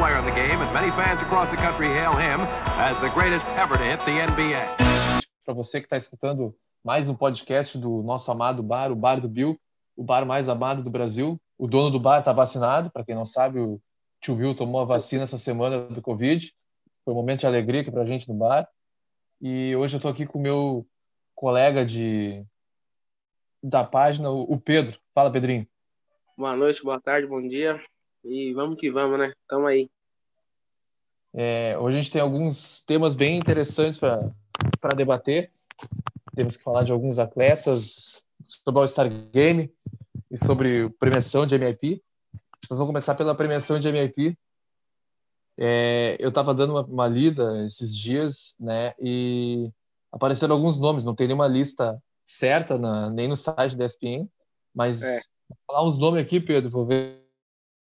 player 0.00 0.18
in 0.18 0.24
the 0.24 0.30
game, 0.30 0.62
and 0.62 0.72
many 0.72 0.90
fans 0.92 1.20
across 1.20 1.50
the 1.50 1.58
country 1.58 1.86
hail 1.88 2.16
him 2.16 2.40
as 2.80 2.98
the 3.02 3.10
greatest 3.10 3.44
ever 3.58 3.76
to 3.76 3.84
hit 3.84 4.00
the 4.06 4.12
NBA. 4.12 4.64
Para 5.44 5.52
você 5.52 5.78
que 5.78 5.84
está 5.84 5.98
escutando 5.98 6.56
mais 6.82 7.06
um 7.06 7.14
podcast 7.14 7.76
do 7.76 8.02
nosso 8.02 8.32
amado 8.32 8.62
bar, 8.62 8.90
o 8.90 8.96
Bar 8.96 9.20
do 9.20 9.28
Bill, 9.28 9.60
o 9.94 10.02
bar 10.02 10.24
mais 10.24 10.48
amado 10.48 10.82
do 10.82 10.88
Brasil. 10.88 11.38
O 11.58 11.68
dono 11.68 11.90
do 11.90 12.00
bar 12.00 12.20
está 12.20 12.32
vacinado, 12.32 12.90
para 12.90 13.04
quem 13.04 13.14
não 13.14 13.26
sabe, 13.26 13.60
o 13.60 13.78
tio 14.22 14.34
Bill 14.34 14.54
tomou 14.54 14.80
a 14.80 14.86
vacina 14.86 15.24
essa 15.24 15.36
semana 15.36 15.82
do 15.82 16.00
Covid. 16.00 16.50
Foi 17.04 17.12
um 17.12 17.16
momento 17.18 17.40
de 17.40 17.46
alegria 17.46 17.82
aqui 17.82 17.90
para 17.90 18.00
a 18.00 18.06
gente 18.06 18.26
no 18.26 18.34
bar. 18.34 18.66
E 19.38 19.76
hoje 19.76 19.96
eu 19.96 19.98
estou 19.98 20.10
aqui 20.10 20.24
com 20.24 20.38
o 20.38 20.42
meu 20.42 20.86
colega 21.34 21.84
de 21.84 22.42
da 23.62 23.84
página, 23.84 24.30
o 24.30 24.58
Pedro. 24.58 24.98
Fala, 25.14 25.30
Pedrinho. 25.30 25.68
Boa 26.38 26.56
noite, 26.56 26.82
boa 26.82 26.98
tarde, 26.98 27.26
bom 27.26 27.46
dia. 27.46 27.78
E 28.24 28.52
vamos 28.52 28.78
que 28.78 28.90
vamos, 28.90 29.18
né? 29.18 29.32
Tamo 29.48 29.66
aí. 29.66 29.90
É, 31.32 31.76
hoje 31.78 31.98
a 31.98 32.02
gente 32.02 32.12
tem 32.12 32.20
alguns 32.20 32.82
temas 32.84 33.14
bem 33.14 33.38
interessantes 33.38 33.98
para 33.98 34.96
debater. 34.96 35.52
Temos 36.34 36.56
que 36.56 36.62
falar 36.62 36.84
de 36.84 36.92
alguns 36.92 37.18
atletas, 37.18 38.22
sobre 38.46 38.78
o 38.78 38.82
All-Star 38.82 39.08
Game 39.30 39.72
e 40.30 40.38
sobre 40.38 40.88
premiação 40.98 41.46
de 41.46 41.58
MIP. 41.58 42.02
Nós 42.68 42.78
vamos 42.78 42.90
começar 42.90 43.14
pela 43.14 43.34
premiação 43.34 43.78
de 43.78 43.90
MIP. 43.90 44.36
É, 45.58 46.16
eu 46.18 46.30
estava 46.30 46.54
dando 46.54 46.74
uma, 46.74 46.82
uma, 46.82 47.08
lida 47.08 47.64
esses 47.66 47.94
dias, 47.94 48.54
né? 48.58 48.94
E 48.98 49.70
apareceram 50.10 50.54
alguns 50.54 50.78
nomes. 50.78 51.04
Não 51.04 51.14
tem 51.14 51.26
nenhuma 51.26 51.46
lista 51.46 52.02
certa 52.24 52.78
na, 52.78 53.10
nem 53.10 53.28
no 53.28 53.36
site 53.36 53.76
da 53.76 53.84
ESPN, 53.84 54.28
mas 54.74 55.02
é. 55.02 55.20
vou 55.48 55.58
falar 55.66 55.86
uns 55.86 55.98
nomes 55.98 56.22
aqui, 56.22 56.40
Pedro, 56.40 56.70
vou 56.70 56.86
ver 56.86 57.20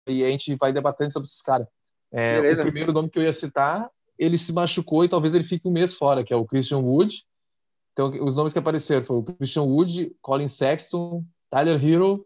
e 0.10 0.24
a 0.24 0.30
gente 0.30 0.56
vai 0.56 0.74
debatendo 0.74 1.14
sobre 1.14 1.28
esses 1.28 1.42
caras. 1.42 1.68
É, 2.12 2.40
o 2.40 2.62
primeiro 2.64 2.92
nome 2.92 3.10
que 3.10 3.20
eu 3.20 3.24
ia 3.24 3.34
citar, 3.34 3.90
ele 4.18 4.38
se 4.38 4.52
machucou 4.52 5.06
e 5.06 5.10
talvez 5.10 5.34
ele 5.34 5.44
fique 5.44 5.68
um 5.68 5.72
mês 5.72 5.94
fora, 5.94 6.24
que 6.24 6.34
é 6.34 6.36
o 6.36 6.46
Christian 6.46 6.80
Wood. 6.80 7.24
Então, 7.94 8.10
os 8.26 8.36
nomes 8.36 8.54
que 8.54 8.60
apareceram 8.60 9.06
foram 9.06 9.22
o 9.22 9.24
Christian 9.24 9.64
Wood, 9.64 10.16
Colin 10.22 10.48
Sexton, 10.48 11.24
Tyler 11.50 11.84
Hero, 11.84 12.26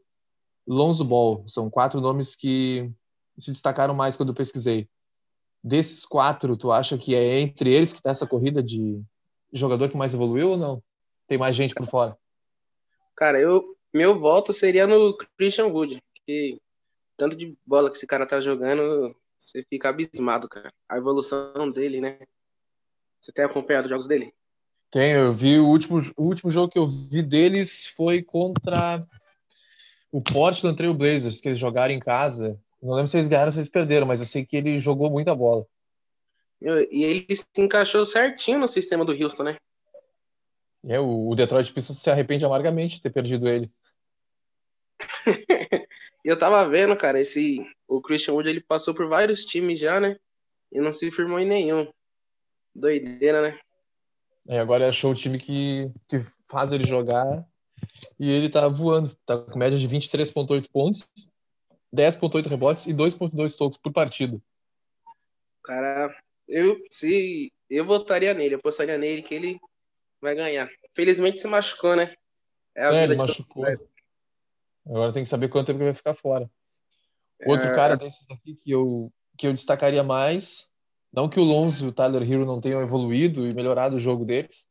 Lonzo 0.67 1.03
Ball. 1.03 1.43
São 1.47 1.69
quatro 1.69 1.99
nomes 1.99 2.35
que 2.35 2.91
se 3.37 3.51
destacaram 3.51 3.93
mais 3.93 4.15
quando 4.15 4.29
eu 4.29 4.35
pesquisei. 4.35 4.87
Desses 5.63 6.05
quatro, 6.05 6.57
tu 6.57 6.71
acha 6.71 6.97
que 6.97 7.15
é 7.15 7.39
entre 7.39 7.71
eles 7.71 7.91
que 7.91 7.99
está 7.99 8.11
essa 8.11 8.27
corrida 8.27 8.61
de 8.61 9.01
jogador 9.51 9.89
que 9.89 9.97
mais 9.97 10.13
evoluiu 10.13 10.51
ou 10.51 10.57
não? 10.57 10.83
Tem 11.27 11.37
mais 11.37 11.55
gente 11.55 11.73
por 11.73 11.87
fora? 11.87 12.17
Cara, 13.15 13.39
eu 13.39 13.73
meu 13.93 14.19
voto 14.19 14.51
seria 14.51 14.87
no 14.87 15.15
Christian 15.37 15.67
Wood, 15.67 16.01
que 16.25 16.59
tanto 17.17 17.35
de 17.35 17.57
bola 17.65 17.89
que 17.89 17.97
esse 17.97 18.07
cara 18.07 18.25
tá 18.25 18.41
jogando, 18.41 19.15
você 19.37 19.63
fica 19.69 19.89
abismado, 19.89 20.47
cara. 20.47 20.73
A 20.87 20.97
evolução 20.97 21.69
dele, 21.71 22.01
né? 22.01 22.19
Você 23.19 23.31
tem 23.31 23.45
acompanhado 23.45 23.85
os 23.85 23.89
jogos 23.89 24.07
dele? 24.07 24.33
Tenho, 24.91 25.19
eu 25.19 25.33
vi 25.33 25.59
o 25.59 25.67
último, 25.67 26.01
o 26.15 26.23
último 26.23 26.51
jogo 26.51 26.71
que 26.71 26.77
eu 26.77 26.87
vi 26.87 27.21
deles 27.21 27.87
foi 27.87 28.21
contra 28.21 29.05
o 30.11 30.21
Portland 30.21 30.77
Trail 30.77 30.93
Blazers, 30.93 31.41
que 31.41 31.47
eles 31.47 31.59
jogaram 31.59 31.93
em 31.93 31.99
casa. 31.99 32.59
Não 32.81 32.93
lembro 32.93 33.07
se 33.07 33.17
eles 33.17 33.27
ganharam 33.27 33.47
ou 33.47 33.51
se 33.53 33.59
eles 33.59 33.69
perderam, 33.69 34.05
mas 34.05 34.19
eu 34.19 34.25
sei 34.25 34.45
que 34.45 34.55
ele 34.55 34.79
jogou 34.79 35.09
muita 35.09 35.33
bola. 35.33 35.65
E 36.61 37.03
ele 37.03 37.35
se 37.35 37.45
encaixou 37.57 38.05
certinho 38.05 38.59
no 38.59 38.67
sistema 38.67 39.03
do 39.03 39.11
Houston, 39.11 39.43
né? 39.43 39.57
É, 40.85 40.99
o 40.99 41.33
Detroit 41.33 41.73
Pistons 41.73 41.99
se 41.99 42.09
arrepende 42.09 42.45
amargamente 42.45 42.95
de 42.95 43.01
ter 43.01 43.09
perdido 43.09 43.47
ele. 43.47 43.71
eu 46.29 46.37
tava 46.37 46.67
vendo, 46.67 46.95
cara, 46.95 47.19
esse 47.19 47.65
o 47.87 48.01
Christian 48.01 48.33
Wood 48.33 48.49
ele 48.49 48.61
passou 48.61 48.93
por 48.93 49.07
vários 49.07 49.43
times 49.43 49.79
já, 49.79 49.99
né? 49.99 50.17
E 50.71 50.79
não 50.79 50.93
se 50.93 51.11
firmou 51.11 51.39
em 51.39 51.47
nenhum. 51.47 51.91
Doideira, 52.73 53.41
né? 53.41 53.59
É, 54.47 54.59
agora 54.59 54.89
achou 54.89 55.11
o 55.11 55.15
time 55.15 55.37
que, 55.37 55.91
que 56.07 56.21
faz 56.49 56.71
ele 56.71 56.85
jogar 56.85 57.45
e 58.19 58.31
ele 58.31 58.49
tá 58.49 58.67
voando. 58.67 59.15
Tá 59.25 59.37
com 59.37 59.59
média 59.59 59.77
de 59.77 59.87
23,8 59.87 60.67
pontos, 60.71 61.07
10,8 61.93 62.47
rebotes 62.47 62.87
e 62.87 62.93
2,2 62.93 63.55
tocos 63.55 63.77
por 63.77 63.93
partida. 63.93 64.41
Cara, 65.63 66.13
eu 66.47 66.77
se 66.89 67.51
eu 67.69 67.85
votaria 67.85 68.33
nele, 68.33 68.55
eu 68.55 68.59
apostaria 68.59 68.97
nele 68.97 69.21
que 69.21 69.35
ele 69.35 69.59
vai 70.21 70.35
ganhar. 70.35 70.69
Felizmente 70.93 71.41
se 71.41 71.47
machucou, 71.47 71.95
né? 71.95 72.13
É 72.75 72.85
a 72.85 72.93
é, 72.93 73.01
vida 73.01 73.13
ele 73.13 73.15
machucou. 73.15 73.65
Agora 74.85 75.13
tem 75.13 75.23
que 75.23 75.29
saber 75.29 75.47
quanto 75.47 75.67
tempo 75.67 75.79
ele 75.79 75.85
vai 75.85 75.93
ficar 75.93 76.13
fora. 76.13 76.49
Outro 77.45 77.67
é... 77.67 77.75
cara 77.75 77.95
desses 77.95 78.25
aqui 78.29 78.55
que 78.55 78.71
eu, 78.71 79.11
que 79.37 79.47
eu 79.47 79.53
destacaria 79.53 80.03
mais, 80.03 80.67
não 81.11 81.29
que 81.29 81.39
o 81.39 81.43
Lonzo 81.43 81.85
e 81.85 81.89
o 81.89 81.91
Tyler 81.93 82.23
Hero 82.23 82.45
não 82.45 82.59
tenham 82.59 82.81
evoluído 82.81 83.47
e 83.47 83.53
melhorado 83.53 83.95
o 83.95 83.99
jogo 83.99 84.25
deles, 84.25 84.65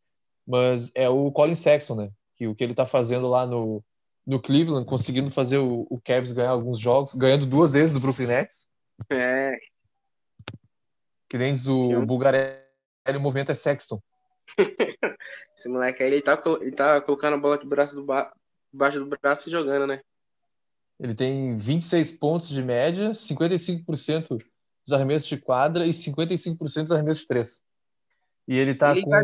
mas 0.47 0.91
é 0.95 1.09
o 1.09 1.31
Colin 1.31 1.55
Sexton, 1.55 1.95
né? 1.95 2.11
Que 2.37 2.49
o 2.49 2.55
que 2.55 2.65
ele 2.65 2.75
tá 2.75 2.85
fazendo 2.85 3.29
lá 3.29 3.47
no, 3.47 3.83
no 4.27 4.41
Cleveland, 4.41 4.87
conseguindo 4.87 5.31
fazer 5.31 5.59
o, 5.59 5.87
o 5.89 6.01
Cavs 6.01 6.33
ganhar 6.33 6.51
alguns 6.51 6.81
jogos, 6.81 7.15
ganhando 7.15 7.47
duas 7.47 7.73
vezes 7.73 7.93
do 7.93 8.01
Brooklyn 8.01 8.27
Nets. 8.27 8.67
É. 9.11 9.57
Que 11.29 11.39
nem 11.39 11.55
diz 11.55 11.67
o, 11.67 11.99
o 11.99 12.07
Bulgarelli, 12.07 12.59
o 13.17 13.21
movimento 13.21 13.53
é 13.53 13.55
Sexton. 13.55 14.03
Esse 15.57 15.69
moleque 15.69 16.03
aí, 16.03 16.13
ele 16.13 16.23
tá, 16.23 16.43
ele 16.61 16.73
tá 16.73 17.01
colocando 17.01 17.35
a 17.35 17.39
bola 17.39 17.59
de 17.59 17.67
braço 17.67 17.95
do 17.95 18.05
ba... 18.05 18.33
debaixo 18.73 18.99
do 18.99 19.07
braço 19.07 19.49
e 19.49 19.53
jogando, 19.53 19.87
né? 19.87 20.01
Ele 20.99 21.15
tem 21.15 21.57
26 21.57 22.13
pontos 22.13 22.49
de 22.49 22.63
média, 22.63 23.11
55% 23.11 24.29
dos 24.29 24.93
arremessos 24.93 25.29
de 25.29 25.37
quadra 25.37 25.87
e 25.87 25.91
55% 25.91 26.83
dos 26.83 26.93
arremessos 26.93 27.23
de 27.23 27.29
três. 27.29 27.63
E 28.47 28.57
ele 28.57 28.75
tá 28.75 28.93
ele 28.93 29.03
com. 29.03 29.11
Tá... 29.11 29.23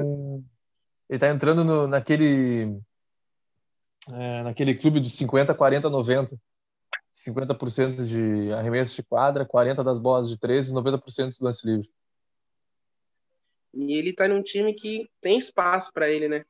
Ele 1.09 1.19
tá 1.19 1.29
entrando 1.29 1.65
no, 1.65 1.87
naquele. 1.87 2.79
É, 4.11 4.43
naquele 4.43 4.75
clube 4.75 5.01
dos 5.01 5.13
50, 5.15 5.55
40, 5.55 5.89
90. 5.89 6.39
50% 7.15 8.05
de 8.05 8.53
arremessos 8.53 8.95
de 8.95 9.03
quadra, 9.03 9.45
40% 9.47 9.83
das 9.83 9.99
bolas 9.99 10.29
de 10.29 10.39
três 10.39 10.69
e 10.69 10.73
90% 10.73 11.39
do 11.39 11.45
lance 11.45 11.67
livre. 11.67 11.91
E 13.75 13.93
ele 13.93 14.13
tá 14.13 14.29
num 14.29 14.43
time 14.43 14.73
que 14.73 15.11
tem 15.21 15.39
espaço 15.39 15.93
para 15.93 16.09
ele, 16.09 16.29
né? 16.29 16.45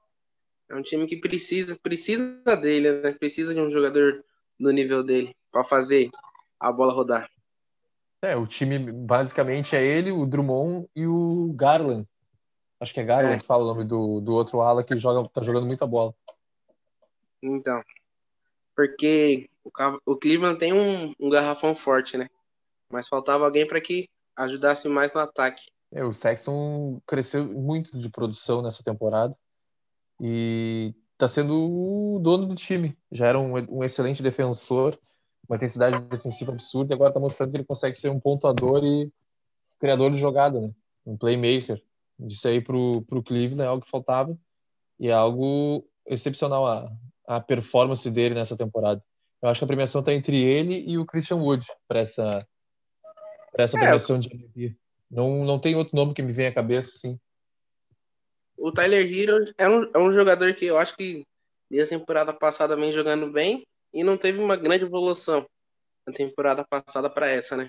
É 0.68 0.74
um 0.74 0.82
time 0.82 1.06
que 1.06 1.16
precisa, 1.16 1.76
precisa 1.82 2.56
dele, 2.56 3.00
né? 3.00 3.12
Precisa 3.12 3.54
de 3.54 3.60
um 3.60 3.70
jogador 3.70 4.22
do 4.60 4.70
nível 4.70 5.02
dele 5.02 5.34
para 5.50 5.64
fazer 5.64 6.10
a 6.60 6.70
bola 6.70 6.92
rodar. 6.92 7.30
É, 8.20 8.36
o 8.36 8.46
time 8.46 8.78
basicamente 8.78 9.74
é 9.76 9.84
ele, 9.84 10.10
o 10.10 10.26
Drummond 10.26 10.88
e 10.94 11.06
o 11.06 11.52
Garland. 11.54 12.06
Acho 12.80 12.92
que 12.92 13.00
é 13.00 13.04
Garland 13.04 13.36
é. 13.36 13.38
que 13.38 13.46
fala 13.46 13.64
o 13.64 13.66
nome 13.66 13.84
do, 13.84 14.20
do 14.20 14.34
outro 14.34 14.60
ala 14.60 14.84
que 14.84 14.96
joga, 14.98 15.26
tá 15.30 15.40
jogando 15.40 15.66
muita 15.66 15.86
bola. 15.86 16.12
Então, 17.42 17.82
porque 18.74 19.48
o, 19.64 19.70
o 20.04 20.16
Cleveland 20.16 20.58
tem 20.58 20.72
um, 20.72 21.14
um 21.18 21.30
garrafão 21.30 21.74
forte, 21.74 22.18
né? 22.18 22.28
Mas 22.90 23.08
faltava 23.08 23.44
alguém 23.44 23.66
para 23.66 23.80
que 23.80 24.08
ajudasse 24.36 24.88
mais 24.88 25.12
no 25.14 25.20
ataque. 25.20 25.70
É, 25.92 26.04
o 26.04 26.12
Sexton 26.12 27.00
cresceu 27.06 27.46
muito 27.46 27.98
de 27.98 28.10
produção 28.10 28.60
nessa 28.60 28.82
temporada 28.82 29.34
e 30.20 30.94
está 31.12 31.28
sendo 31.28 31.54
o 31.54 32.18
dono 32.20 32.46
do 32.46 32.54
time. 32.54 32.96
Já 33.10 33.26
era 33.26 33.38
um, 33.38 33.54
um, 33.78 33.84
excelente 33.84 34.22
defensor, 34.22 34.98
uma 35.48 35.56
intensidade 35.56 35.98
defensiva 36.06 36.52
absurda, 36.52 36.92
e 36.92 36.94
agora 36.94 37.10
está 37.10 37.20
mostrando 37.20 37.50
que 37.50 37.56
ele 37.56 37.64
consegue 37.64 37.98
ser 37.98 38.10
um 38.10 38.20
pontuador 38.20 38.84
e 38.84 39.10
criador 39.78 40.10
de 40.10 40.18
jogada, 40.18 40.60
né? 40.60 40.70
um 41.04 41.16
playmaker. 41.16 41.82
Isso 42.20 42.46
aí 42.48 42.60
para 42.60 42.76
o 42.76 43.22
Cleveland 43.24 43.62
é 43.62 43.66
algo 43.66 43.84
que 43.84 43.90
faltava 43.90 44.36
e 44.98 45.08
é 45.08 45.12
algo 45.12 45.84
excepcional 46.06 46.66
a, 46.66 46.90
a 47.26 47.40
performance 47.40 48.08
dele 48.10 48.34
nessa 48.34 48.56
temporada. 48.56 49.02
Eu 49.40 49.48
acho 49.48 49.60
que 49.60 49.64
a 49.64 49.68
premiação 49.68 50.00
está 50.00 50.12
entre 50.12 50.36
ele 50.36 50.84
e 50.86 50.98
o 50.98 51.06
Christian 51.06 51.36
Wood 51.36 51.64
para 51.86 52.00
essa, 52.00 52.46
essa 53.56 53.76
é, 53.76 53.80
premiação 53.80 54.18
de 54.18 54.28
MVP. 54.32 54.76
Não, 55.10 55.44
não 55.44 55.58
tem 55.58 55.76
outro 55.76 55.94
nome 55.94 56.12
que 56.12 56.22
me 56.22 56.32
vem 56.32 56.48
à 56.48 56.52
cabeça, 56.52 56.90
assim. 56.90 57.18
O 58.58 58.72
Tyler 58.72 59.06
Hero 59.06 59.52
é 59.56 59.68
um, 59.68 59.90
é 59.94 59.98
um 59.98 60.12
jogador 60.12 60.52
que 60.54 60.66
eu 60.66 60.76
acho 60.78 60.96
que 60.96 61.24
desde 61.70 61.94
a 61.94 61.98
temporada 61.98 62.32
passada 62.32 62.76
vem 62.76 62.90
jogando 62.92 63.30
bem 63.30 63.66
e 63.92 64.02
não 64.02 64.16
teve 64.16 64.40
uma 64.40 64.56
grande 64.56 64.84
evolução 64.84 65.46
na 66.06 66.12
temporada 66.12 66.64
passada 66.64 67.08
para 67.08 67.28
essa, 67.28 67.56
né? 67.56 67.68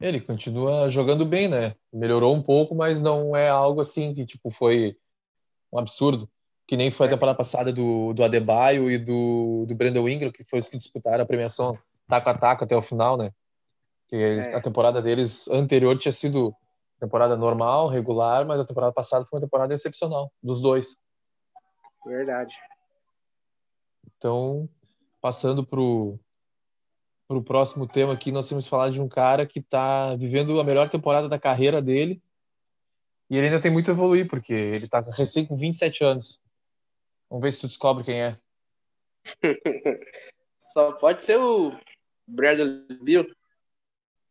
Ele 0.00 0.20
continua 0.20 0.88
jogando 0.88 1.26
bem, 1.26 1.48
né? 1.48 1.74
Melhorou 1.92 2.34
um 2.34 2.42
pouco, 2.42 2.74
mas 2.74 3.00
não 3.00 3.36
é 3.36 3.48
algo 3.48 3.80
assim 3.80 4.14
que 4.14 4.24
tipo 4.24 4.50
foi 4.50 4.96
um 5.72 5.78
absurdo, 5.78 6.28
que 6.66 6.76
nem 6.76 6.90
foi 6.90 7.06
a 7.06 7.10
é. 7.10 7.12
temporada 7.12 7.36
passada 7.36 7.72
do, 7.72 8.12
do 8.14 8.24
Adebayo 8.24 8.90
e 8.90 8.96
do, 8.96 9.66
do 9.66 9.74
Brandon 9.74 10.08
Ingram, 10.08 10.32
que 10.32 10.44
foi 10.44 10.60
os 10.60 10.68
que 10.68 10.78
disputaram 10.78 11.24
a 11.24 11.26
premiação 11.26 11.78
taco 12.08 12.30
a 12.30 12.34
taco 12.34 12.64
até 12.64 12.76
o 12.76 12.82
final, 12.82 13.16
né? 13.16 13.32
que 14.08 14.16
é. 14.16 14.54
a 14.54 14.60
temporada 14.60 15.00
deles 15.00 15.46
anterior 15.48 15.96
tinha 15.98 16.12
sido 16.12 16.54
temporada 16.98 17.36
normal, 17.36 17.88
regular, 17.88 18.46
mas 18.46 18.60
a 18.60 18.64
temporada 18.64 18.92
passada 18.92 19.24
foi 19.24 19.38
uma 19.38 19.46
temporada 19.46 19.74
excepcional 19.74 20.32
dos 20.42 20.60
dois. 20.60 20.96
Verdade. 22.04 22.54
Então, 24.16 24.68
passando 25.20 25.64
pro 25.64 26.18
para 27.26 27.36
o 27.36 27.42
próximo 27.42 27.86
tema 27.86 28.14
aqui, 28.14 28.32
nós 28.32 28.48
temos 28.48 28.64
que 28.64 28.70
falar 28.70 28.90
de 28.90 28.98
um 28.98 29.06
cara 29.06 29.44
que 29.44 29.58
está 29.58 30.16
vivendo 30.16 30.58
a 30.58 30.64
melhor 30.64 30.88
temporada 30.88 31.28
da 31.28 31.38
carreira 31.38 31.82
dele 31.82 32.22
e 33.28 33.36
ele 33.36 33.48
ainda 33.48 33.60
tem 33.60 33.70
muito 33.70 33.90
a 33.90 33.94
evoluir, 33.94 34.26
porque 34.26 34.54
ele 34.54 34.86
está 34.86 35.00
recém 35.00 35.44
com 35.44 35.56
27 35.56 36.02
anos. 36.02 36.40
Vamos 37.28 37.42
ver 37.42 37.52
se 37.52 37.60
tu 37.60 37.68
descobre 37.68 38.02
quem 38.02 38.22
é. 38.22 38.38
Só 40.58 40.92
pode 40.92 41.22
ser 41.22 41.38
o 41.38 41.78
Bradley 42.26 42.86
Bill. 43.02 43.30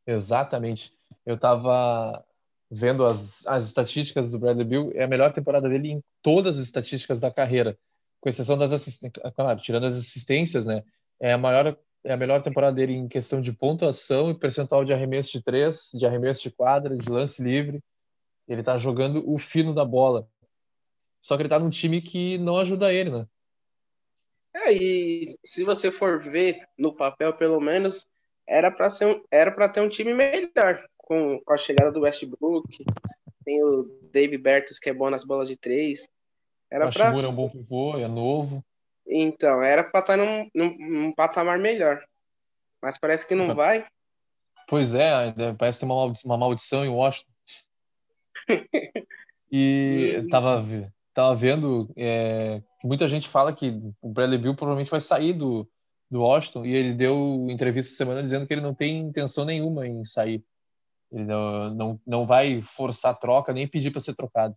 Exatamente. 0.06 0.92
Eu 1.24 1.36
estava 1.36 2.26
vendo 2.70 3.06
as, 3.06 3.46
as 3.48 3.66
estatísticas 3.66 4.32
do 4.32 4.40
Bradley 4.40 4.66
Bill, 4.66 4.92
é 4.94 5.04
a 5.04 5.08
melhor 5.08 5.32
temporada 5.32 5.70
dele 5.70 5.92
em 5.92 6.04
todas 6.22 6.58
as 6.58 6.66
estatísticas 6.66 7.20
da 7.20 7.32
carreira, 7.32 7.78
com 8.20 8.30
exceção 8.30 8.58
das 8.58 8.72
assistências, 8.72 9.34
claro, 9.36 9.60
tirando 9.60 9.86
as 9.86 9.96
assistências, 9.96 10.66
né? 10.66 10.84
É 11.20 11.34
a 11.34 11.38
maior 11.38 11.78
é 12.04 12.14
a 12.14 12.18
melhor 12.18 12.42
temporada 12.42 12.76
dele 12.76 12.94
em 12.94 13.08
questão 13.08 13.42
de 13.42 13.52
pontuação 13.52 14.30
e 14.30 14.40
percentual 14.40 14.86
de 14.86 14.94
arremesso 14.94 15.32
de 15.32 15.44
três, 15.44 15.90
de 15.94 16.06
arremesso 16.06 16.42
de 16.44 16.52
quadra, 16.52 16.96
de 16.96 17.10
lance 17.10 17.44
livre. 17.44 17.82
Ele 18.48 18.64
tá 18.64 18.78
jogando 18.78 19.30
o 19.30 19.38
fino 19.38 19.74
da 19.74 19.84
bola. 19.84 20.26
Só 21.22 21.36
que 21.36 21.42
ele 21.42 21.50
tá 21.50 21.60
num 21.60 21.70
time 21.70 22.00
que 22.00 22.38
não 22.38 22.58
ajuda 22.58 22.94
ele, 22.94 23.10
né? 23.10 23.28
É, 24.54 24.72
e 24.72 25.38
se 25.44 25.66
você 25.66 25.92
for 25.92 26.24
ver 26.24 26.66
no 26.78 26.96
papel, 26.96 27.34
pelo 27.34 27.60
menos, 27.60 28.08
era 28.48 28.72
para 28.72 28.90
ser 28.90 29.06
um, 29.06 29.22
era 29.30 29.52
para 29.52 29.68
ter 29.68 29.82
um 29.82 29.90
time 29.90 30.14
melhor 30.14 30.88
com, 31.08 31.40
com 31.40 31.54
a 31.54 31.58
chegada 31.58 31.92
do 31.92 32.02
Westbrook. 32.02 32.84
Tem 33.46 33.64
o 33.64 33.84
Dave 34.12 34.38
Bertus 34.38 34.78
que 34.78 34.90
é 34.90 34.94
bom 34.94 35.10
nas 35.10 35.24
bolas 35.24 35.48
de 35.48 35.56
três. 35.56 36.08
Era 36.70 36.92
para 36.92 37.06
é 37.06 37.28
um 37.28 37.36
bom 37.36 37.50
pivô, 37.50 37.98
é 37.98 38.08
novo. 38.08 38.64
Então, 39.08 39.64
era 39.64 39.84
para 39.84 40.02
estar 40.02 40.18
tá 40.18 40.18
num, 40.18 40.50
num, 40.54 40.78
num, 40.78 41.12
patamar 41.14 41.58
melhor. 41.58 42.04
Mas 42.82 42.98
parece 42.98 43.26
que 43.26 43.34
não 43.34 43.56
vai. 43.56 43.86
Pois 44.68 44.94
é, 44.94 45.34
parece 45.58 45.80
ter 45.80 45.86
uma 45.86 46.14
uma 46.26 46.38
maldição 46.38 46.84
em 46.84 46.90
Washington. 46.90 47.32
e 49.50 50.28
tava, 50.30 50.66
tava 51.14 51.36
vendo 51.36 51.90
é, 51.96 52.62
muita 52.84 53.08
gente 53.08 53.30
fala 53.30 53.54
que 53.54 53.82
o 54.02 54.10
Bradley 54.10 54.38
Bill 54.38 54.56
provavelmente 54.56 54.92
vai 54.92 55.00
sair 55.00 55.32
do, 55.32 55.68
do 56.12 56.22
Washington 56.22 56.66
e 56.66 56.74
ele 56.74 56.94
deu 56.94 57.48
entrevista 57.50 57.96
semana 57.96 58.22
dizendo 58.22 58.46
que 58.46 58.54
ele 58.54 58.62
não 58.62 58.74
tem 58.74 59.00
intenção 59.00 59.46
nenhuma 59.46 59.88
em 59.88 60.04
sair. 60.04 60.44
Ele 61.12 61.26
não, 61.26 61.74
não, 61.74 62.02
não 62.06 62.26
vai 62.26 62.62
forçar 62.62 63.18
troca 63.18 63.54
nem 63.54 63.68
pedir 63.68 63.92
para 63.92 64.02
ser 64.02 64.14
trocado. 64.14 64.56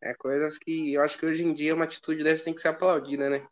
É 0.00 0.14
coisas 0.14 0.58
que 0.58 0.92
eu 0.92 1.02
acho 1.02 1.18
que 1.18 1.26
hoje 1.26 1.44
em 1.44 1.52
dia 1.52 1.74
uma 1.74 1.84
atitude 1.84 2.24
dessa 2.24 2.44
tem 2.44 2.54
que 2.54 2.60
ser 2.60 2.68
aplaudida, 2.68 3.30
né? 3.30 3.46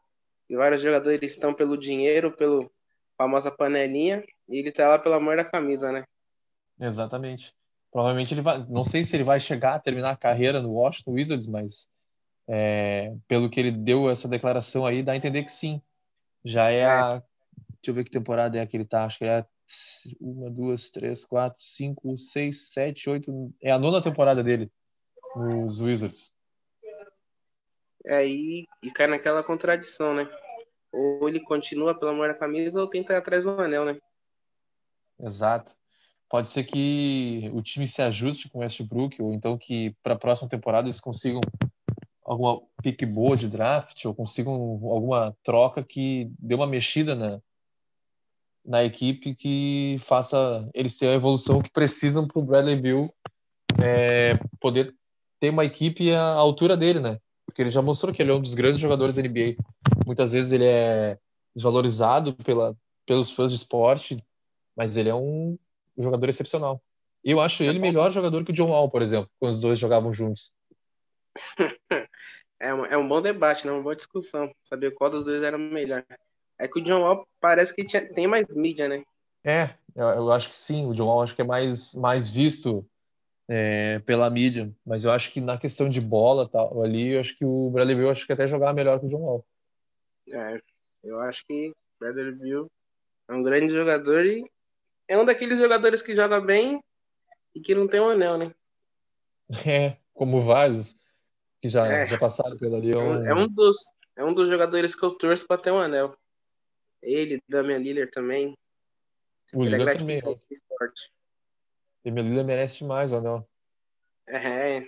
E 0.49 0.57
vários 0.57 0.83
jogadores 0.83 1.33
estão 1.33 1.55
pelo 1.55 1.77
dinheiro, 1.77 2.33
pelo 2.37 2.71
famosa 3.17 3.51
panelinha, 3.51 4.25
e 4.49 4.59
ele 4.59 4.73
tá 4.73 4.89
lá 4.89 4.99
pelo 4.99 5.15
amor 5.15 5.37
da 5.37 5.45
camisa, 5.45 5.93
né? 5.93 6.05
Exatamente. 6.81 7.55
Provavelmente 7.93 8.33
ele 8.35 8.41
vai, 8.41 8.65
não 8.69 8.83
sei 8.83 9.05
se 9.05 9.15
ele 9.15 9.25
vai 9.25 9.39
chegar 9.39 9.75
a 9.75 9.79
terminar 9.79 10.11
a 10.11 10.17
carreira 10.17 10.61
no 10.61 10.73
Washington 10.73 11.13
Wizards, 11.13 11.47
mas 11.47 11.89
é, 12.49 13.15
pelo 13.29 13.49
que 13.49 13.61
ele 13.61 13.71
deu 13.71 14.11
essa 14.11 14.27
declaração 14.27 14.85
aí, 14.85 15.03
dá 15.03 15.13
a 15.13 15.17
entender 15.17 15.45
que 15.45 15.53
sim. 15.53 15.81
Já 16.45 16.71
é, 16.71 16.79
é. 16.79 16.87
a. 16.87 17.23
Deixa 17.83 17.91
eu 17.91 17.95
ver 17.95 18.05
que 18.05 18.11
temporada 18.11 18.59
é 18.59 18.67
que 18.67 18.77
ele 18.77 18.85
tá. 18.85 19.05
Acho 19.05 19.19
que 19.19 19.25
é 19.25 19.47
uma, 20.21 20.51
duas, 20.51 20.91
três, 20.91 21.25
quatro, 21.25 21.63
cinco, 21.63 22.17
seis, 22.19 22.69
sete, 22.69 23.09
oito. 23.09 23.53
É 23.63 23.71
a 23.71 23.79
nona 23.79 24.03
temporada 24.03 24.43
dele 24.43 24.71
nos 25.37 25.81
Wizards. 25.81 26.33
É, 28.05 28.27
e, 28.27 28.67
e 28.83 28.91
cai 28.91 29.07
naquela 29.07 29.43
contradição, 29.43 30.15
né? 30.15 30.29
Ou 30.93 31.29
ele 31.29 31.41
continua 31.41 31.99
pelo 31.99 32.13
amor 32.13 32.29
da 32.29 32.35
camisa 32.35 32.81
ou 32.81 32.89
tenta 32.89 33.13
ir 33.13 33.17
atrás 33.17 33.45
do 33.45 33.51
anel, 33.51 33.85
né? 33.85 34.01
Exato. 35.21 35.75
Pode 36.29 36.49
ser 36.49 36.65
que 36.65 37.51
o 37.53 37.61
time 37.61 37.87
se 37.87 38.01
ajuste 38.01 38.49
com 38.49 38.59
o 38.59 38.61
Westbrook, 38.63 39.21
ou 39.21 39.35
então 39.35 39.59
que 39.59 39.95
para 40.03 40.15
a 40.15 40.19
próxima 40.19 40.49
temporada 40.49 40.87
eles 40.87 41.01
consigam 41.01 41.41
alguma 42.25 42.61
pick 42.83 43.05
boa 43.05 43.37
de 43.37 43.49
draft, 43.49 44.05
ou 44.05 44.15
consigam 44.15 44.55
alguma 44.55 45.37
troca 45.43 45.83
que 45.83 46.31
dê 46.39 46.55
uma 46.55 46.67
mexida 46.67 47.15
na, 47.15 47.41
na 48.65 48.85
equipe 48.85 49.35
que 49.35 50.01
faça 50.05 50.69
eles 50.75 50.97
ter 50.97 51.09
a 51.09 51.15
evolução 51.15 51.62
que 51.62 51.71
precisam 51.71 52.27
para 52.27 52.39
o 52.39 52.45
Bradley 52.45 52.77
Bill 52.77 53.12
é, 53.83 54.39
poder 54.61 54.95
ter 55.41 55.51
uma 55.51 55.65
equipe 55.65 56.12
à 56.12 56.23
altura 56.23 56.77
dele, 56.77 57.01
né? 57.01 57.19
porque 57.51 57.62
ele 57.62 57.71
já 57.71 57.83
mostrou 57.83 58.15
que 58.15 58.23
ele 58.23 58.31
é 58.31 58.35
um 58.35 58.41
dos 58.41 58.55
grandes 58.55 58.81
jogadores 58.81 59.17
da 59.17 59.23
NBA. 59.23 59.57
Muitas 60.07 60.33
vezes 60.33 60.53
ele 60.53 60.65
é 60.65 61.19
desvalorizado 61.55 62.35
pela, 62.37 62.77
pelos 63.05 63.31
fãs 63.31 63.51
de 63.51 63.57
esporte, 63.57 64.25
mas 64.77 64.97
ele 64.97 65.09
é 65.09 65.15
um 65.15 65.59
jogador 65.99 66.29
excepcional. 66.29 66.81
Eu 67.23 67.41
acho 67.41 67.62
ele 67.62 67.79
melhor 67.79 68.11
jogador 68.12 68.45
que 68.45 68.53
o 68.53 68.55
John 68.55 68.71
Wall, 68.71 68.89
por 68.89 69.03
exemplo, 69.03 69.31
quando 69.39 69.53
os 69.53 69.61
dois 69.61 69.79
jogavam 69.79 70.12
juntos. 70.15 70.53
É 72.62 72.75
um, 72.75 72.85
é 72.85 72.95
um 72.95 73.09
bom 73.09 73.23
debate, 73.23 73.67
né? 73.67 73.73
uma 73.73 73.83
boa 73.83 73.97
discussão, 73.97 74.55
saber 74.62 74.91
qual 74.91 75.09
dos 75.09 75.25
dois 75.25 75.43
era 75.43 75.57
melhor. 75.57 76.05
É 76.61 76.69
que 76.69 76.79
o 76.79 76.85
John 76.85 77.01
Wall 77.01 77.27
parece 77.41 77.75
que 77.75 77.83
tinha, 77.83 78.07
tem 78.07 78.27
mais 78.27 78.55
mídia, 78.55 78.87
né? 78.87 79.03
É, 79.43 79.71
eu, 79.97 80.07
eu 80.07 80.33
acho 80.33 80.51
que 80.51 80.57
sim. 80.57 80.87
O 80.87 80.93
John 80.93 81.07
Wall 81.07 81.23
acho 81.23 81.35
que 81.35 81.41
é 81.41 81.45
mais, 81.45 81.95
mais 81.95 82.29
visto 82.29 82.87
é, 83.49 83.99
pela 84.01 84.29
mídia, 84.29 84.71
mas 84.85 85.03
eu 85.03 85.11
acho 85.11 85.33
que 85.33 85.41
na 85.41 85.57
questão 85.57 85.89
de 85.89 86.03
bola 86.03 86.47
tal, 86.47 86.83
ali, 86.85 87.12
eu 87.12 87.21
acho 87.21 87.35
que 87.37 87.47
o 87.47 87.71
Bradley 87.71 87.97
Bill 87.97 88.11
acho 88.11 88.27
que 88.27 88.33
até 88.35 88.47
jogava 88.47 88.75
melhor 88.75 89.01
que 89.01 89.07
o 89.07 89.09
John 89.09 89.23
Wall. 89.23 89.47
É, 90.29 90.61
eu 91.03 91.19
acho 91.21 91.47
que 91.47 91.71
o 91.71 91.75
Bradley 91.99 92.33
Bill 92.33 92.71
é 93.27 93.33
um 93.33 93.43
grande 93.43 93.73
jogador 93.73 94.27
e 94.27 94.45
é 95.09 95.17
um 95.17 95.25
daqueles 95.25 95.59
jogadores 95.59 96.03
que 96.03 96.15
joga 96.15 96.39
bem 96.43 96.85
e 97.55 97.61
que 97.61 97.75
não 97.75 97.89
tem 97.89 98.01
um 98.01 98.11
anel, 98.11 98.37
né? 98.37 98.55
É, 99.67 99.97
como 100.12 100.43
vários 100.43 100.95
que 101.61 101.71
já, 101.71 101.87
é. 101.87 102.07
já 102.07 102.19
passaram 102.19 102.57
pelo 102.59 102.77
ali. 102.77 102.93
É, 102.93 102.95
é 102.95 102.99
um... 102.99 103.27
é 103.27 103.35
um 103.35 103.49
dos 103.49 103.77
é 104.21 104.25
um 104.25 104.35
dos 104.35 104.51
jogadores 104.51 104.95
que 104.95 105.03
eu 105.03 105.12
torço 105.12 105.47
para 105.47 105.61
ter 105.61 105.71
um 105.71 105.79
anel. 105.79 106.15
Ele, 107.02 107.42
Damian 107.49 107.78
Lillard 107.78 108.11
também. 108.11 108.57
O 109.54 109.64
Lillard 109.64 109.99
também. 109.99 110.21
Esporte. 110.50 111.12
E 112.04 112.11
Melilla 112.11 112.42
merece 112.42 112.85
mais, 112.85 113.12
ou 113.12 113.21
não? 113.21 113.47
É. 114.26 114.87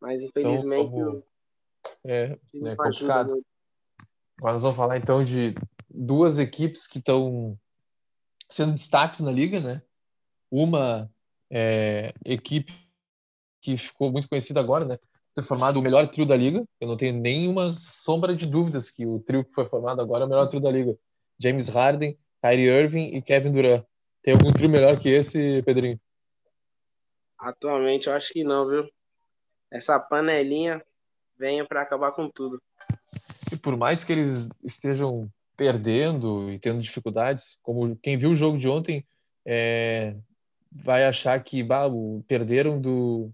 Mas 0.00 0.22
infelizmente. 0.22 0.86
Então, 0.86 0.90
como... 0.90 1.26
É, 2.04 2.38
é 2.54 2.76
complicado. 2.76 3.44
Agora 4.38 4.54
nós 4.54 4.62
vamos 4.62 4.76
falar 4.76 4.98
então 4.98 5.24
de 5.24 5.54
duas 5.88 6.38
equipes 6.38 6.86
que 6.86 6.98
estão 6.98 7.58
sendo 8.50 8.74
destaques 8.74 9.20
na 9.20 9.30
liga, 9.30 9.60
né? 9.60 9.82
Uma 10.50 11.10
é, 11.50 12.12
equipe 12.24 12.72
que 13.60 13.76
ficou 13.76 14.12
muito 14.12 14.28
conhecida 14.28 14.60
agora, 14.60 14.84
né? 14.84 14.98
Ter 15.36 15.42
formado 15.42 15.78
o 15.78 15.82
melhor 15.82 16.08
trio 16.08 16.24
da 16.24 16.34
liga. 16.34 16.64
Eu 16.80 16.88
não 16.88 16.96
tenho 16.96 17.12
nenhuma 17.12 17.74
sombra 17.74 18.34
de 18.34 18.46
dúvidas 18.46 18.90
que 18.90 19.04
o 19.04 19.20
trio 19.20 19.44
que 19.44 19.52
foi 19.52 19.66
formado 19.66 20.00
agora 20.00 20.24
é 20.24 20.26
o 20.26 20.28
melhor 20.30 20.48
trio 20.48 20.62
da 20.62 20.70
liga. 20.70 20.96
James 21.38 21.68
Harden, 21.68 22.18
Kyrie 22.42 22.66
Irving 22.66 23.14
e 23.14 23.20
Kevin 23.20 23.52
Durant. 23.52 23.84
Tem 24.22 24.32
algum 24.32 24.50
trio 24.50 24.70
melhor 24.70 24.98
que 24.98 25.10
esse, 25.10 25.62
Pedrinho? 25.62 26.00
Atualmente 27.38 28.06
eu 28.06 28.14
acho 28.14 28.32
que 28.32 28.42
não, 28.42 28.66
viu? 28.66 28.88
Essa 29.70 30.00
panelinha 30.00 30.82
venha 31.38 31.66
para 31.66 31.82
acabar 31.82 32.12
com 32.12 32.30
tudo. 32.30 32.60
E 33.52 33.56
por 33.56 33.76
mais 33.76 34.02
que 34.02 34.12
eles 34.12 34.48
estejam 34.64 35.30
perdendo 35.54 36.50
e 36.50 36.58
tendo 36.58 36.80
dificuldades, 36.80 37.58
como 37.62 37.94
quem 37.96 38.16
viu 38.16 38.30
o 38.30 38.36
jogo 38.36 38.58
de 38.58 38.68
ontem 38.68 39.06
é, 39.44 40.16
vai 40.72 41.04
achar 41.04 41.38
que 41.44 41.62
bah, 41.62 41.90
perderam 42.26 42.80
do 42.80 43.30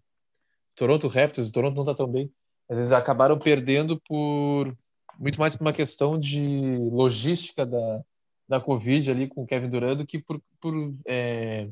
Toronto 0.75 1.09
Raptors, 1.09 1.49
o 1.49 1.53
Toronto 1.53 1.75
não 1.75 1.83
está 1.83 1.95
tão 1.95 2.07
bem, 2.07 2.31
às 2.69 2.77
vezes 2.77 2.93
acabaram 2.93 3.39
perdendo 3.39 4.01
por 4.09 4.77
muito 5.19 5.39
mais 5.39 5.55
por 5.55 5.63
uma 5.63 5.73
questão 5.73 6.19
de 6.19 6.79
logística 6.91 7.67
da, 7.67 8.03
da 8.49 8.61
Covid 8.61 9.11
ali 9.11 9.29
com 9.29 9.43
o 9.43 9.47
Kevin 9.47 9.69
Durant 9.69 9.99
do 9.99 10.07
que 10.07 10.19
por, 10.19 10.41
por 10.61 10.75
é, 11.07 11.69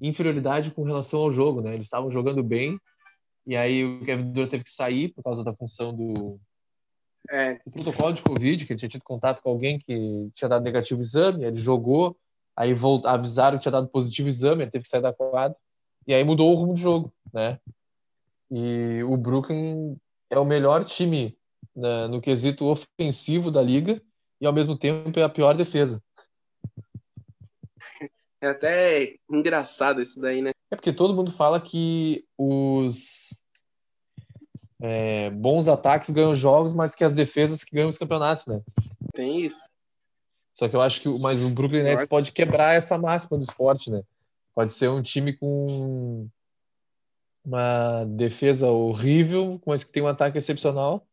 inferioridade 0.00 0.70
com 0.70 0.82
relação 0.82 1.20
ao 1.20 1.32
jogo, 1.32 1.60
né? 1.60 1.74
Eles 1.74 1.86
estavam 1.86 2.10
jogando 2.10 2.42
bem 2.42 2.78
e 3.46 3.56
aí 3.56 3.84
o 3.84 4.04
Kevin 4.04 4.30
Durant 4.30 4.50
teve 4.50 4.64
que 4.64 4.70
sair 4.70 5.08
por 5.08 5.22
causa 5.22 5.42
da 5.42 5.54
função 5.54 5.94
do, 5.94 6.38
é. 7.30 7.54
do 7.64 7.70
protocolo 7.70 8.12
de 8.12 8.22
Covid, 8.22 8.64
que 8.64 8.72
ele 8.72 8.78
tinha 8.78 8.88
tido 8.88 9.02
contato 9.02 9.42
com 9.42 9.50
alguém 9.50 9.78
que 9.78 10.30
tinha 10.34 10.48
dado 10.48 10.62
negativo 10.62 11.00
exame, 11.00 11.44
ele 11.44 11.56
jogou, 11.56 12.16
aí 12.56 12.74
volt, 12.74 13.04
avisaram 13.06 13.58
que 13.58 13.62
tinha 13.62 13.72
dado 13.72 13.88
positivo 13.88 14.28
exame, 14.28 14.62
ele 14.62 14.70
teve 14.70 14.84
que 14.84 14.90
sair 14.90 15.02
da 15.02 15.12
quadra 15.12 15.56
e 16.06 16.14
aí 16.14 16.24
mudou 16.24 16.52
o 16.52 16.54
rumo 16.54 16.74
do 16.74 16.80
jogo, 16.80 17.12
né? 17.32 17.58
E 18.50 19.02
o 19.04 19.16
Brooklyn 19.16 19.96
é 20.28 20.38
o 20.38 20.44
melhor 20.44 20.84
time 20.84 21.36
né, 21.74 22.06
no 22.08 22.20
quesito 22.20 22.64
ofensivo 22.64 23.50
da 23.50 23.62
liga 23.62 24.02
e 24.40 24.46
ao 24.46 24.52
mesmo 24.52 24.76
tempo 24.76 25.18
é 25.18 25.22
a 25.22 25.28
pior 25.28 25.56
defesa. 25.56 26.02
É 28.40 28.48
até 28.48 29.16
engraçado 29.30 30.00
isso 30.00 30.18
daí, 30.20 30.40
né? 30.40 30.50
É 30.70 30.76
porque 30.76 30.92
todo 30.92 31.14
mundo 31.14 31.32
fala 31.32 31.60
que 31.60 32.24
os 32.38 33.38
é, 34.80 35.28
bons 35.30 35.68
ataques 35.68 36.10
ganham 36.10 36.34
jogos, 36.34 36.72
mas 36.72 36.94
que 36.94 37.04
as 37.04 37.14
defesas 37.14 37.62
que 37.62 37.74
ganham 37.74 37.90
os 37.90 37.98
campeonatos, 37.98 38.46
né? 38.46 38.62
Tem 39.12 39.44
isso. 39.44 39.68
Só 40.54 40.68
que 40.68 40.76
eu 40.76 40.80
acho 40.80 41.00
que 41.00 41.08
mas 41.20 41.42
o 41.42 41.50
Brooklyn 41.50 41.82
Nets 41.82 42.08
pode 42.08 42.32
quebrar 42.32 42.74
essa 42.74 42.96
máxima 42.96 43.36
do 43.36 43.44
esporte, 43.44 43.90
né? 43.90 44.02
Pode 44.54 44.72
ser 44.72 44.88
um 44.88 45.02
time 45.02 45.34
com 45.34 46.28
uma 47.50 48.04
defesa 48.04 48.68
horrível, 48.68 49.60
mas 49.66 49.82
que 49.82 49.90
tem 49.90 50.02
um 50.02 50.06
ataque 50.06 50.38
excepcional 50.38 51.04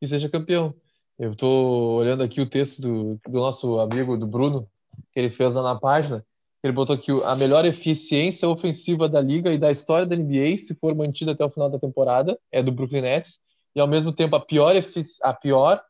e 0.00 0.08
seja 0.08 0.28
campeão. 0.28 0.74
Eu 1.18 1.34
tô 1.34 1.96
olhando 1.96 2.22
aqui 2.22 2.40
o 2.40 2.48
texto 2.48 2.80
do, 2.80 3.20
do 3.28 3.38
nosso 3.38 3.78
amigo, 3.78 4.16
do 4.16 4.26
Bruno, 4.26 4.68
que 5.12 5.20
ele 5.20 5.30
fez 5.30 5.54
lá 5.54 5.62
na 5.62 5.78
página. 5.78 6.24
Ele 6.62 6.72
botou 6.72 6.94
aqui 6.94 7.10
a 7.24 7.36
melhor 7.36 7.64
eficiência 7.66 8.48
ofensiva 8.48 9.08
da 9.08 9.20
liga 9.20 9.52
e 9.52 9.58
da 9.58 9.70
história 9.70 10.06
da 10.06 10.16
NBA, 10.16 10.56
se 10.56 10.74
for 10.74 10.94
mantida 10.94 11.32
até 11.32 11.44
o 11.44 11.50
final 11.50 11.68
da 11.68 11.78
temporada, 11.78 12.38
é 12.50 12.62
do 12.62 12.72
Brooklyn 12.72 13.02
Nets. 13.02 13.38
E 13.76 13.80
ao 13.80 13.86
mesmo 13.86 14.12
tempo 14.12 14.36
a 14.36 14.40
pior, 14.40 14.74
a 15.22 15.34
pior 15.34 15.82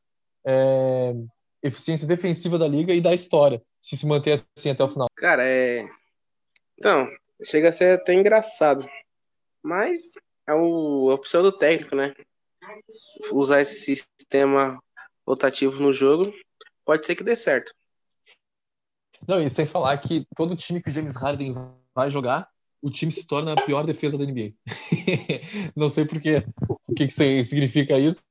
é, 0.45 1.15
eficiência 1.63 2.07
defensiva 2.07 2.59
da 2.59 2.67
liga 2.67 2.93
e 2.93 3.01
da 3.01 3.15
história, 3.15 3.63
se 3.81 3.97
se 3.97 4.07
manter 4.07 4.33
assim 4.33 4.71
até 4.71 4.83
o 4.83 4.91
final. 4.91 5.07
Cara, 5.17 5.45
é. 5.47 5.89
Então, 6.77 7.09
chega 7.45 7.69
a 7.69 7.73
ser 7.73 7.99
até 7.99 8.13
engraçado. 8.13 8.89
Mas 9.63 10.13
é 10.47 10.55
o- 10.55 11.11
a 11.11 11.15
opção 11.15 11.43
do 11.43 11.53
técnico, 11.53 11.95
né? 11.97 12.15
Usar 13.33 13.61
esse 13.61 13.97
sistema 13.97 14.79
rotativo 15.27 15.81
no 15.81 15.93
jogo 15.93 16.33
pode 16.85 17.05
ser 17.07 17.15
que 17.17 17.25
dê 17.25 17.37
certo. 17.37 17.73
Não, 19.27 19.43
e 19.43 19.51
sem 19.51 19.67
falar 19.67 19.99
que 19.99 20.27
todo 20.37 20.57
time 20.57 20.83
que 20.83 20.91
o 20.91 20.93
James 20.93 21.17
Harden 21.17 21.55
vai 21.95 22.11
jogar, 22.11 22.49
o 22.81 22.91
time 22.91 23.11
se 23.13 23.27
torna 23.27 23.53
a 23.53 23.65
pior 23.65 23.85
defesa 23.85 24.17
da 24.17 24.25
NBA. 24.25 24.55
Não 25.77 25.91
sei 25.91 26.05
por 26.07 26.21
quê, 26.21 26.45
o 26.87 26.95
que, 26.95 27.07
que 27.09 27.45
significa 27.45 27.99
isso, 27.99 28.25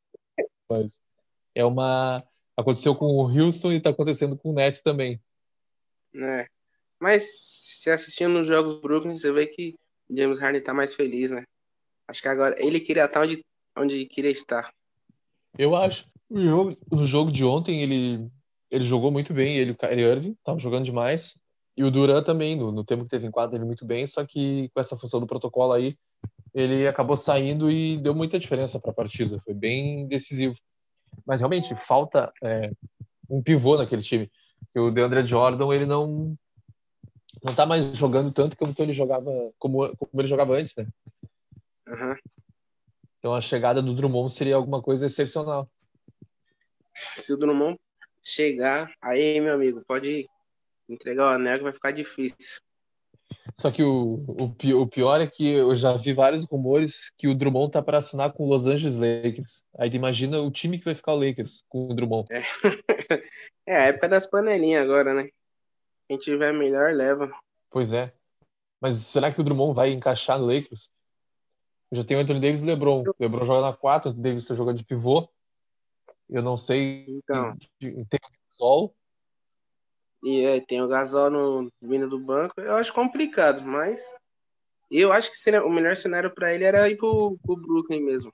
mas 0.69 0.99
é 1.53 1.63
uma. 1.65 2.23
Aconteceu 2.55 2.95
com 2.95 3.05
o 3.05 3.27
Houston 3.27 3.71
e 3.71 3.75
está 3.77 3.91
acontecendo 3.91 4.35
com 4.35 4.49
o 4.49 4.53
Nets 4.53 4.81
também. 4.81 5.21
né? 6.13 6.47
Mas 6.99 7.25
se 7.45 7.91
assistindo 7.91 8.39
os 8.39 8.47
jogos 8.47 8.75
do 8.75 8.81
Brooklyn, 8.81 9.15
você 9.17 9.31
vê 9.31 9.45
que 9.45 9.75
James 10.09 10.39
Harden 10.39 10.61
tá 10.61 10.73
mais 10.73 10.93
feliz, 10.93 11.31
né? 11.31 11.43
Acho 12.07 12.21
que 12.21 12.27
agora 12.27 12.55
ele 12.59 12.79
queria 12.79 13.05
estar 13.05 13.21
onde, 13.21 13.43
onde 13.77 14.05
queria 14.05 14.31
estar. 14.31 14.71
Eu 15.57 15.75
acho. 15.75 16.05
O 16.29 16.39
jogo- 16.41 16.77
No 16.91 17.05
jogo 17.05 17.31
de 17.31 17.43
ontem, 17.43 17.81
ele, 17.81 18.29
ele 18.71 18.83
jogou 18.83 19.11
muito 19.11 19.33
bem, 19.33 19.57
ele 19.57 19.71
o 19.71 19.75
Kyrie 19.77 20.05
Irving 20.05 20.31
estavam 20.31 20.59
jogando 20.59 20.85
demais. 20.85 21.37
E 21.75 21.83
o 21.83 21.91
Duran 21.91 22.23
também, 22.23 22.55
no, 22.55 22.71
no 22.71 22.83
tempo 22.83 23.03
que 23.03 23.09
teve 23.09 23.27
em 23.27 23.31
quadra, 23.31 23.51
teve 23.51 23.65
muito 23.65 23.85
bem, 23.85 24.07
só 24.07 24.25
que 24.25 24.69
com 24.73 24.79
essa 24.79 24.97
função 24.97 25.19
do 25.19 25.27
protocolo 25.27 25.73
aí, 25.73 25.95
ele 26.53 26.87
acabou 26.87 27.15
saindo 27.15 27.69
e 27.69 27.97
deu 27.99 28.15
muita 28.15 28.39
diferença 28.39 28.79
para 28.79 28.89
a 28.91 28.93
partida. 28.93 29.39
Foi 29.43 29.53
bem 29.53 30.07
decisivo. 30.07 30.55
Mas 31.25 31.39
realmente 31.39 31.75
falta 31.75 32.31
é, 32.43 32.71
um 33.29 33.43
pivô 33.43 33.77
naquele 33.77 34.01
time. 34.01 34.31
O 34.75 34.89
DeAndre 34.89 35.25
Jordan, 35.25 35.71
ele 35.73 35.85
não 35.85 36.35
não 37.43 37.55
tá 37.55 37.65
mais 37.65 37.95
jogando 37.97 38.31
tanto 38.31 38.57
como 38.57 38.73
ele 38.77 38.93
jogava 38.93 39.31
como, 39.57 39.95
como 39.97 40.21
ele 40.21 40.27
jogava 40.27 40.53
antes, 40.55 40.75
né? 40.75 40.87
Aham. 41.87 42.15
Então 43.19 43.33
a 43.33 43.41
chegada 43.41 43.81
do 43.81 43.95
Drummond 43.95 44.31
seria 44.31 44.55
alguma 44.55 44.81
coisa 44.81 45.05
excepcional. 45.05 45.69
Se 46.93 47.33
o 47.33 47.37
Drummond 47.37 47.79
chegar, 48.23 48.91
aí, 49.01 49.39
meu 49.39 49.53
amigo, 49.53 49.83
pode 49.87 50.27
entregar 50.89 51.25
o 51.25 51.29
anel 51.35 51.57
que 51.57 51.63
vai 51.63 51.73
ficar 51.73 51.91
difícil. 51.91 52.61
Só 53.55 53.71
que 53.71 53.81
o, 53.81 54.23
o, 54.27 54.53
pi- 54.53 54.73
o 54.73 54.85
pior 54.87 55.19
é 55.19 55.27
que 55.27 55.47
eu 55.49 55.75
já 55.75 55.95
vi 55.97 56.13
vários 56.13 56.45
rumores 56.45 57.11
que 57.17 57.27
o 57.27 57.33
Drummond 57.35 57.71
tá 57.71 57.81
para 57.81 57.97
assinar 57.97 58.31
com 58.33 58.43
o 58.43 58.49
Los 58.49 58.65
Angeles 58.67 58.97
Lakers. 58.97 59.63
Aí 59.77 59.89
imagina 59.93 60.39
o 60.41 60.51
time 60.51 60.77
que 60.77 60.85
vai 60.85 60.95
ficar 60.95 61.13
o 61.13 61.19
Lakers 61.19 61.63
com 61.67 61.87
o 61.89 61.93
Drummond. 61.93 62.27
É 62.31 62.41
a 63.75 63.83
época 63.83 64.09
das 64.09 64.27
panelinhas 64.27 64.83
agora, 64.83 65.13
né? 65.13 65.29
Quem 66.07 66.17
tiver 66.17 66.53
melhor, 66.53 66.93
leva. 66.93 67.29
Pois 67.69 67.91
é. 67.93 68.13
Mas 68.79 68.97
será 68.97 69.31
que 69.31 69.41
o 69.41 69.43
Drummond 69.43 69.75
vai 69.75 69.91
encaixar 69.91 70.39
no 70.39 70.45
Lakers? 70.45 70.89
Eu 71.91 71.97
já 71.97 72.03
tenho 72.03 72.19
o 72.19 72.23
Anthony 72.23 72.39
Davis 72.39 72.61
e 72.61 72.63
o 72.63 72.67
LeBron. 72.67 73.03
O 73.07 73.15
LeBron 73.19 73.45
joga 73.45 73.67
na 73.67 73.73
4, 73.73 74.09
o 74.09 74.11
Anthony 74.11 74.23
Davis 74.23 74.43
está 74.43 74.55
jogando 74.55 74.77
de 74.77 74.85
pivô. 74.85 75.27
Eu 76.29 76.41
não 76.41 76.57
sei. 76.57 77.05
Então, 77.07 77.57
Tem 77.79 77.89
o 77.89 78.05
Sol. 78.49 78.95
e 80.23 80.45
é, 80.45 80.59
tem 80.59 80.81
o 80.81 80.87
Gasol 80.87 81.29
no 81.29 81.71
vindo 81.81 82.07
do 82.07 82.19
banco. 82.19 82.59
Eu 82.59 82.75
acho 82.75 82.93
complicado, 82.93 83.61
mas 83.61 84.13
eu 84.91 85.11
acho 85.11 85.31
que 85.31 85.37
seria, 85.37 85.63
o 85.63 85.69
melhor 85.69 85.95
cenário 85.95 86.33
para 86.33 86.53
ele 86.53 86.63
era 86.63 86.89
ir 86.89 86.97
pro, 86.97 87.37
pro 87.43 87.55
Brooklyn 87.55 88.01
mesmo. 88.01 88.31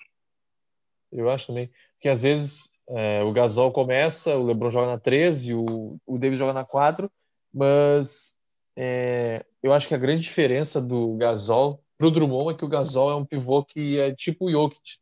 Eu 1.12 1.30
acho 1.30 1.48
também. 1.48 1.72
Porque 1.94 2.10
às 2.10 2.22
vezes 2.22 2.70
é, 2.90 3.24
o 3.24 3.32
Gasol 3.32 3.72
começa, 3.72 4.36
o 4.36 4.44
LeBron 4.44 4.72
joga 4.72 4.88
na 4.88 5.00
13, 5.00 5.54
o, 5.54 5.98
o 6.06 6.18
Davis 6.18 6.40
joga 6.40 6.54
na 6.54 6.66
4, 6.66 7.12
mas 7.54 8.36
é, 8.76 9.46
eu 9.62 9.74
acho 9.74 9.88
que 9.88 9.94
a 9.94 10.00
grande 10.00 10.24
diferença 10.24 10.82
do 10.82 11.16
Gasol 11.16 11.84
pro 11.98 12.12
Drummond 12.12 12.54
é 12.54 12.58
que 12.58 12.66
o 12.66 12.70
Gasol 12.70 13.12
é 13.12 13.16
um 13.16 13.26
pivô 13.26 13.64
que 13.64 14.00
é 14.00 14.14
tipo 14.14 14.46
o 14.46 14.52
Jokic. 14.52 14.98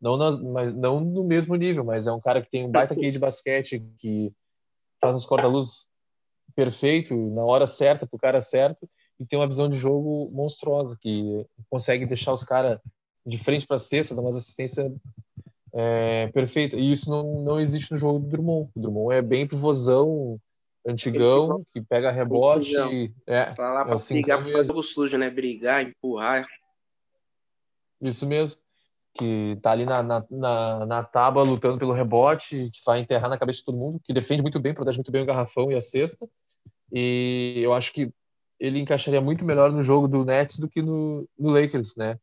Não, 0.00 0.16
nas, 0.16 0.40
mas, 0.40 0.74
não 0.74 1.00
no 1.00 1.24
mesmo 1.24 1.54
nível, 1.56 1.84
mas 1.84 2.06
é 2.06 2.12
um 2.12 2.20
cara 2.20 2.42
que 2.42 2.50
tem 2.50 2.64
um 2.64 2.70
baita 2.70 2.94
QI 2.94 3.10
de 3.10 3.18
basquete, 3.18 3.82
que 3.98 4.32
faz 5.00 5.16
os 5.16 5.24
corta-luz 5.24 5.86
perfeito, 6.54 7.16
na 7.30 7.42
hora 7.42 7.66
certa, 7.66 8.06
pro 8.06 8.18
cara 8.18 8.42
certo, 8.42 8.88
e 9.18 9.24
tem 9.24 9.38
uma 9.38 9.48
visão 9.48 9.68
de 9.68 9.76
jogo 9.76 10.30
monstruosa, 10.32 10.96
que 11.00 11.46
consegue 11.70 12.06
deixar 12.06 12.32
os 12.32 12.44
caras 12.44 12.78
de 13.26 13.38
frente 13.38 13.66
para 13.66 13.78
cesta, 13.78 14.14
dar 14.14 14.20
umas 14.20 14.36
assistências 14.36 14.92
é, 15.72 16.28
perfeita. 16.28 16.76
E 16.76 16.92
isso 16.92 17.10
não, 17.10 17.42
não 17.42 17.60
existe 17.60 17.90
no 17.90 17.98
jogo 17.98 18.18
do 18.18 18.28
Drummond. 18.28 18.70
O 18.74 18.80
Drummond 18.80 19.14
é 19.14 19.22
bem 19.22 19.48
pivôzão, 19.48 20.38
antigão, 20.86 21.64
que 21.72 21.80
pega 21.80 22.10
rebote. 22.10 22.74
E- 22.76 23.12
É, 23.26 23.46
Tá 23.54 23.72
lá 23.72 23.82
É 23.82 23.84
pra 23.84 23.96
o 23.96 23.98
cincão 23.98 24.20
brigar, 24.22 24.42
pra 24.42 24.52
fazer 24.52 24.66
jogo 24.66 24.82
sujo, 24.82 25.16
né? 25.18 25.30
Brigar, 25.30 25.82
empurrar. 25.82 26.46
isso 28.00 28.26
mesmo. 28.26 28.58
Que 29.16 29.56
tá 29.62 29.70
ali 29.70 29.84
na, 29.86 30.02
na, 30.02 30.26
na, 30.30 30.86
na 30.86 31.04
tábua 31.04 31.44
lutando 31.44 31.78
pelo 31.78 31.92
rebote, 31.92 32.68
que 32.72 32.80
vai 32.84 33.00
enterrar 33.00 33.30
na 33.30 33.38
cabeça 33.38 33.60
de 33.60 33.64
todo 33.64 33.78
mundo, 33.78 34.00
que 34.02 34.12
defende 34.12 34.42
muito 34.42 34.58
bem, 34.58 34.74
protege 34.74 34.98
muito 34.98 35.12
bem 35.12 35.22
o 35.22 35.26
garrafão 35.26 35.70
e 35.70 35.76
a 35.76 35.80
cesta. 35.80 36.28
E 36.92 37.54
eu 37.62 37.72
acho 37.72 37.92
que 37.92 38.12
ele 38.58 38.80
encaixaria 38.80 39.20
muito 39.20 39.44
melhor 39.44 39.70
no 39.70 39.84
jogo 39.84 40.08
do 40.08 40.24
Nets 40.24 40.58
do 40.58 40.68
que 40.68 40.82
no, 40.82 41.28
no 41.38 41.50
Lakers, 41.50 41.94
né? 41.96 42.18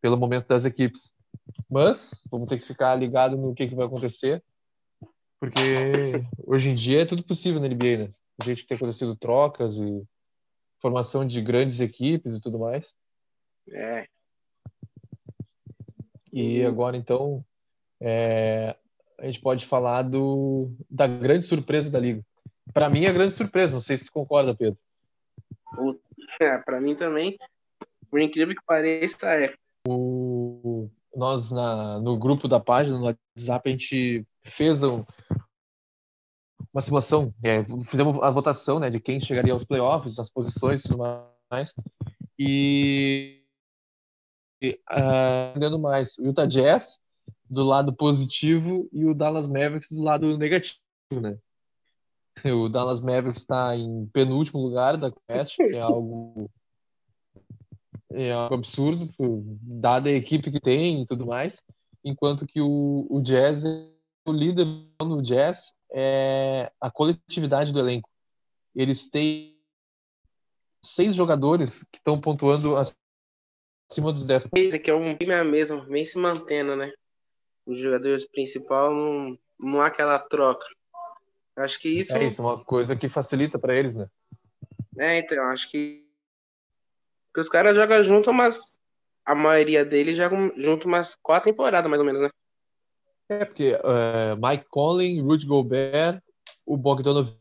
Pelo 0.00 0.16
momento 0.18 0.46
das 0.46 0.64
equipes. 0.66 1.12
Mas 1.70 2.22
vamos 2.30 2.48
ter 2.48 2.58
que 2.58 2.66
ficar 2.66 2.94
ligado 2.96 3.36
no 3.36 3.54
que, 3.54 3.66
que 3.66 3.74
vai 3.74 3.86
acontecer, 3.86 4.42
porque 5.38 5.58
hoje 6.46 6.70
em 6.70 6.74
dia 6.74 7.02
é 7.02 7.06
tudo 7.06 7.22
possível 7.22 7.60
na 7.60 7.68
NBA, 7.68 7.98
né? 7.98 8.14
A 8.40 8.44
gente 8.44 8.62
que 8.62 8.68
tem 8.68 8.76
acontecido 8.76 9.16
trocas 9.16 9.76
e 9.76 10.02
formação 10.80 11.26
de 11.26 11.40
grandes 11.40 11.80
equipes 11.80 12.34
e 12.34 12.40
tudo 12.40 12.58
mais. 12.58 12.94
É. 13.70 14.06
E 16.32 16.64
agora, 16.64 16.96
então, 16.96 17.44
é, 18.00 18.76
a 19.18 19.26
gente 19.26 19.40
pode 19.40 19.64
falar 19.64 20.02
do, 20.02 20.70
da 20.90 21.06
grande 21.06 21.44
surpresa 21.44 21.90
da 21.90 21.98
liga. 21.98 22.22
Para 22.72 22.90
mim, 22.90 23.04
é 23.04 23.08
a 23.08 23.12
grande 23.12 23.34
surpresa. 23.34 23.74
Não 23.74 23.80
sei 23.80 23.96
se 23.96 24.06
tu 24.06 24.12
concorda, 24.12 24.54
Pedro. 24.54 24.78
É, 26.40 26.58
pra 26.58 26.80
mim 26.80 26.94
também, 26.94 27.38
por 28.10 28.20
incrível 28.20 28.54
que 28.54 28.64
pareça, 28.66 29.28
é. 29.34 29.54
O, 29.88 30.90
nós, 31.14 31.50
na, 31.50 31.98
no 32.00 32.18
grupo 32.18 32.46
da 32.46 32.60
página, 32.60 32.98
no 32.98 33.04
WhatsApp, 33.04 33.68
a 33.68 33.72
gente 33.72 34.26
fez 34.50 34.82
um- 34.82 35.04
uma 36.72 36.82
simulação. 36.82 37.32
é, 37.42 37.64
fizemos 37.84 38.20
a 38.22 38.30
votação 38.30 38.78
né, 38.78 38.90
de 38.90 39.00
quem 39.00 39.20
chegaria 39.20 39.52
aos 39.52 39.64
playoffs, 39.64 40.18
as 40.18 40.30
posições 40.30 40.80
e 40.84 40.88
tudo 40.88 40.98
mais. 41.50 41.72
E. 42.38 43.42
e, 44.62 44.78
Entendendo 45.50 45.78
mais, 45.78 46.16
o 46.18 46.24
Utah 46.26 46.46
Jazz 46.46 46.98
do 47.48 47.62
lado 47.62 47.94
positivo 47.94 48.88
e 48.92 49.04
o 49.04 49.14
Dallas 49.14 49.46
Mavericks 49.46 49.90
do 49.92 50.02
lado 50.02 50.36
negativo, 50.36 50.78
né? 51.20 51.38
O 52.44 52.68
Dallas 52.68 53.00
Mavericks 53.00 53.40
está 53.40 53.74
em 53.74 54.06
penúltimo 54.12 54.60
lugar 54.60 54.96
da 54.98 55.10
Quest, 55.10 55.56
que 55.56 55.62
é 55.78 55.80
algo 55.80 56.50
é 58.12 58.32
algo 58.32 58.54
absurdo, 58.54 59.08
dada 59.62 60.08
a 60.08 60.12
equipe 60.12 60.50
que 60.50 60.60
tem 60.60 61.02
e 61.02 61.06
tudo 61.06 61.26
mais, 61.26 61.62
enquanto 62.04 62.46
que 62.46 62.60
o, 62.60 63.06
o 63.10 63.20
Jazz, 63.20 63.64
o 64.26 64.32
líder 64.32 64.66
no 65.00 65.22
Jazz 65.22 65.74
é 65.90 66.70
a 66.80 66.90
coletividade 66.90 67.72
do 67.72 67.78
elenco. 67.78 68.10
Eles 68.74 69.08
têm 69.08 69.56
seis 70.82 71.14
jogadores 71.14 71.84
que 71.90 71.98
estão 71.98 72.20
pontuando 72.20 72.76
acima 72.76 74.12
dos 74.12 74.26
10. 74.26 74.48
Esse 74.56 74.76
aqui 74.76 74.90
é 74.90 74.94
um 74.94 75.16
time 75.16 75.42
mesmo, 75.44 75.84
vem 75.86 76.04
se 76.04 76.18
mantendo, 76.18 76.76
né? 76.76 76.92
Os 77.64 77.78
jogadores 77.78 78.26
principais 78.26 78.90
não, 78.90 79.38
não 79.58 79.80
há 79.80 79.86
aquela 79.86 80.18
troca. 80.18 80.66
Acho 81.56 81.80
que 81.80 81.88
isso. 81.88 82.16
É 82.16 82.24
isso, 82.24 82.42
é 82.42 82.44
uma 82.44 82.64
coisa 82.64 82.94
que 82.94 83.08
facilita 83.08 83.58
para 83.58 83.74
eles, 83.74 83.96
né? 83.96 84.08
É, 84.98 85.18
então, 85.18 85.42
acho 85.44 85.70
que. 85.70 86.06
Porque 87.28 87.40
os 87.40 87.48
caras 87.48 87.74
jogam 87.74 88.02
junto, 88.02 88.32
mas 88.32 88.78
a 89.24 89.34
maioria 89.34 89.84
deles 89.84 90.16
jogam 90.16 90.52
junto 90.56 90.86
umas 90.86 91.14
quatro 91.14 91.50
temporadas, 91.50 91.90
mais 91.90 92.00
ou 92.00 92.06
menos, 92.06 92.22
né? 92.22 92.30
É, 93.28 93.44
porque 93.44 93.76
é, 93.82 94.36
Mike 94.36 94.66
Conley, 94.70 95.20
Rudy 95.20 95.46
Gobert, 95.46 96.22
o 96.64 96.76
Bogdanovich, 96.76 97.34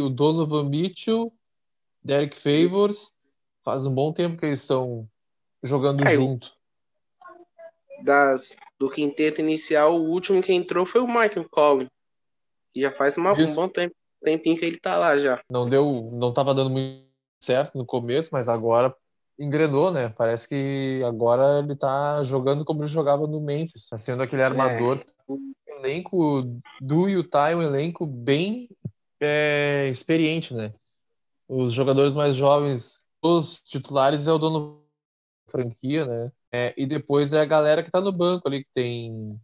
o 0.00 0.08
Donovan 0.10 0.68
Mitchell, 0.68 1.32
Derek 2.04 2.36
Favors. 2.36 3.12
Faz 3.64 3.86
um 3.86 3.94
bom 3.94 4.12
tempo 4.12 4.36
que 4.36 4.46
eles 4.46 4.60
estão 4.60 5.08
jogando 5.62 6.06
É, 6.06 6.14
junto. 6.14 6.52
Das, 8.02 8.56
do 8.78 8.90
quinteto 8.90 9.40
inicial, 9.40 9.94
o 9.96 10.10
último 10.10 10.42
que 10.42 10.52
entrou 10.52 10.84
foi 10.84 11.00
o 11.00 11.06
Michael 11.06 11.48
Collin. 11.48 11.88
Que 12.74 12.82
já 12.82 12.90
faz 12.90 13.16
uma- 13.16 13.32
um 13.32 13.54
bom 13.54 13.68
tempo, 13.68 13.94
tempinho 14.22 14.56
que 14.56 14.64
ele 14.64 14.78
tá 14.78 14.96
lá 14.96 15.16
já. 15.16 15.40
Não 15.48 15.68
deu, 15.68 16.10
não 16.12 16.30
estava 16.30 16.52
dando 16.54 16.70
muito 16.70 17.06
certo 17.40 17.78
no 17.78 17.86
começo, 17.86 18.30
mas 18.32 18.48
agora 18.48 18.94
engrenou, 19.42 19.90
né? 19.90 20.08
Parece 20.10 20.48
que 20.48 21.02
agora 21.04 21.58
ele 21.58 21.74
tá 21.74 22.22
jogando 22.24 22.64
como 22.64 22.82
ele 22.82 22.88
jogava 22.88 23.26
no 23.26 23.40
Memphis, 23.40 23.88
tá 23.88 23.98
sendo 23.98 24.22
aquele 24.22 24.42
armador. 24.42 25.04
O 25.26 25.38
elenco 25.66 26.60
do 26.80 27.08
Utah 27.08 27.50
é 27.50 27.56
um 27.56 27.62
elenco 27.62 28.06
bem 28.06 28.68
é, 29.20 29.88
experiente, 29.90 30.54
né? 30.54 30.72
Os 31.48 31.72
jogadores 31.72 32.14
mais 32.14 32.36
jovens, 32.36 33.00
os 33.20 33.60
titulares 33.62 34.26
é 34.26 34.32
o 34.32 34.38
dono 34.38 34.82
da 35.46 35.52
franquia, 35.52 36.06
né? 36.06 36.32
É, 36.52 36.74
e 36.76 36.86
depois 36.86 37.32
é 37.32 37.40
a 37.40 37.46
galera 37.46 37.82
que 37.82 37.90
tá 37.90 38.00
no 38.00 38.12
banco 38.12 38.46
ali, 38.46 38.62
que 38.62 38.70
tem 38.74 39.40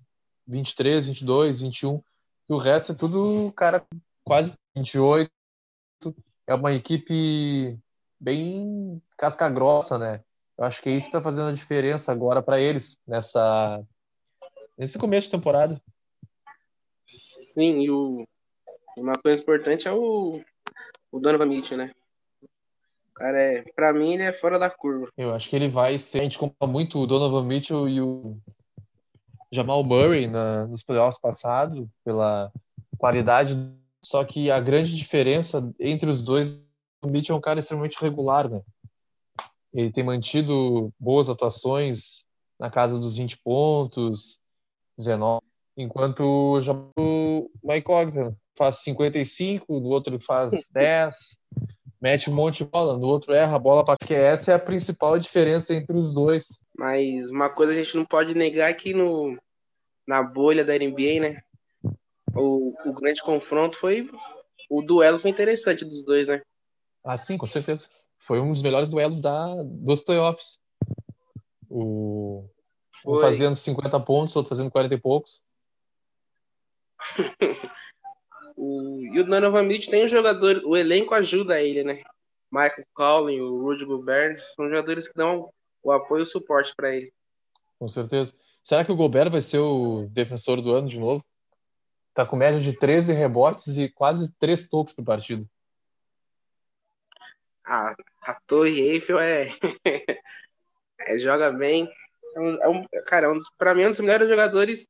23, 0.46 1.06
22, 1.06 1.60
21. 1.60 2.02
E 2.48 2.52
o 2.52 2.58
resto 2.58 2.92
é 2.92 2.94
tudo 2.94 3.52
cara 3.52 3.84
quase 4.24 4.54
28. 4.76 5.30
É 6.46 6.54
uma 6.54 6.72
equipe 6.72 7.78
bem 8.20 9.02
casca 9.18 9.48
grossa, 9.50 9.98
né? 9.98 10.22
Eu 10.56 10.64
acho 10.64 10.80
que 10.80 10.88
é 10.88 10.92
isso 10.92 11.06
que 11.08 11.12
tá 11.12 11.20
fazendo 11.20 11.48
a 11.48 11.52
diferença 11.52 12.10
agora 12.10 12.42
para 12.42 12.60
eles 12.60 12.98
nessa 13.06 13.84
nesse 14.76 14.96
começo 14.98 15.26
de 15.26 15.32
temporada. 15.32 15.82
Sim, 17.06 17.80
e 17.80 17.90
o, 17.90 18.26
uma 18.96 19.14
coisa 19.14 19.42
importante 19.42 19.88
é 19.88 19.92
o, 19.92 20.40
o 21.10 21.18
Donovan 21.20 21.46
Mitchell, 21.46 21.76
né? 21.76 21.92
Cara 23.14 23.36
é, 23.36 23.62
pra 23.74 23.92
mim, 23.92 24.14
ele 24.14 24.22
é 24.22 24.32
fora 24.32 24.58
da 24.58 24.70
curva. 24.70 25.08
Eu 25.16 25.34
acho 25.34 25.50
que 25.50 25.56
ele 25.56 25.68
vai 25.68 25.98
ser. 25.98 26.20
A 26.20 26.22
gente 26.22 26.38
compra 26.38 26.68
muito 26.68 27.00
o 27.00 27.06
Donovan 27.06 27.44
Mitchell 27.44 27.88
e 27.88 28.00
o 28.00 28.38
Jamal 29.50 29.82
Murray 29.82 30.28
na, 30.28 30.66
nos 30.66 30.84
playoffs 30.84 31.20
passados, 31.20 31.88
pela 32.04 32.52
qualidade. 32.96 33.56
Só 34.00 34.24
que 34.24 34.52
a 34.52 34.60
grande 34.60 34.96
diferença 34.96 35.68
entre 35.80 36.08
os 36.08 36.22
dois, 36.22 36.64
o 37.02 37.08
Mitchell 37.08 37.34
é 37.34 37.38
um 37.38 37.42
cara 37.42 37.58
extremamente 37.58 38.00
regular, 38.00 38.48
né? 38.48 38.62
Ele 39.72 39.92
tem 39.92 40.04
mantido 40.04 40.92
boas 40.98 41.28
atuações 41.28 42.24
na 42.58 42.70
casa 42.70 42.98
dos 42.98 43.16
20 43.16 43.38
pontos, 43.38 44.40
19, 44.96 45.40
enquanto 45.76 46.60
o 46.98 47.50
Mike 47.62 47.90
Ogden 47.90 48.36
faz 48.56 48.78
55, 48.78 49.78
no 49.78 49.88
outro 49.88 50.18
faz 50.18 50.68
10, 50.72 51.16
mete 52.00 52.28
um 52.28 52.34
monte 52.34 52.64
de 52.64 52.70
bola, 52.70 52.98
no 52.98 53.06
outro 53.06 53.32
erra 53.32 53.56
a 53.56 53.58
bola 53.58 53.84
para 53.84 53.96
que 53.96 54.14
essa 54.14 54.52
é 54.52 54.54
a 54.54 54.58
principal 54.58 55.18
diferença 55.18 55.72
entre 55.72 55.96
os 55.96 56.12
dois. 56.12 56.58
Mas 56.76 57.30
uma 57.30 57.48
coisa 57.48 57.72
a 57.72 57.76
gente 57.76 57.96
não 57.96 58.04
pode 58.04 58.34
negar 58.34 58.70
é 58.70 58.74
que 58.74 58.92
no, 58.92 59.38
na 60.06 60.22
bolha 60.22 60.64
da 60.64 60.74
NBA, 60.76 61.20
né? 61.20 61.40
O, 62.34 62.74
o 62.84 62.92
grande 62.92 63.22
confronto 63.22 63.76
foi. 63.76 64.08
O 64.70 64.82
duelo 64.82 65.18
foi 65.18 65.30
interessante 65.30 65.84
dos 65.84 66.04
dois, 66.04 66.28
né? 66.28 66.42
Ah, 67.04 67.16
sim, 67.16 67.38
com 67.38 67.46
certeza. 67.46 67.88
Foi 68.18 68.40
um 68.40 68.50
dos 68.50 68.62
melhores 68.62 68.90
duelos 68.90 69.20
da, 69.20 69.54
dos 69.62 70.00
playoffs. 70.00 70.58
O, 71.68 72.48
um 73.06 73.20
fazendo 73.20 73.54
50 73.54 74.00
pontos, 74.00 74.34
outro 74.36 74.48
fazendo 74.48 74.70
40 74.70 74.94
e 74.94 74.98
poucos. 74.98 75.40
O, 78.60 79.00
e 79.14 79.20
o 79.20 79.24
Donovan 79.24 79.62
Mitchell 79.62 79.92
tem 79.92 80.04
um 80.04 80.08
jogador, 80.08 80.60
o 80.64 80.76
elenco 80.76 81.14
ajuda 81.14 81.62
ele, 81.62 81.84
né? 81.84 82.02
Michael 82.50 82.84
Collin, 82.92 83.40
o 83.40 83.62
Rudy 83.62 83.84
Gobert, 83.84 84.40
são 84.40 84.68
jogadores 84.68 85.06
que 85.06 85.14
dão 85.14 85.48
o 85.80 85.92
apoio 85.92 86.22
e 86.22 86.24
o 86.24 86.26
suporte 86.26 86.74
para 86.74 86.92
ele. 86.92 87.12
Com 87.78 87.88
certeza. 87.88 88.34
Será 88.64 88.84
que 88.84 88.90
o 88.90 88.96
Gobert 88.96 89.30
vai 89.30 89.40
ser 89.40 89.58
o 89.58 90.08
defensor 90.10 90.60
do 90.60 90.74
ano 90.74 90.88
de 90.88 90.98
novo? 90.98 91.24
Tá 92.12 92.26
com 92.26 92.34
média 92.34 92.58
de 92.58 92.72
13 92.72 93.12
rebotes 93.12 93.78
e 93.78 93.88
quase 93.88 94.34
3 94.40 94.68
tocos 94.68 94.92
por 94.92 95.04
partida. 95.04 95.46
A, 97.68 97.94
a 98.22 98.34
Torre 98.46 98.80
Eiffel 98.80 99.18
é, 99.18 99.50
é 101.00 101.18
joga 101.18 101.52
bem. 101.52 101.86
É 102.34 102.40
um, 102.40 102.62
é 102.62 102.68
um- 102.68 102.86
cara, 103.06 103.26
é 103.26 103.30
um, 103.30 103.38
pra 103.58 103.74
mim 103.74 103.82
é 103.82 103.88
um 103.88 103.90
dos 103.90 104.00
melhores 104.00 104.26
jogadores 104.28 104.88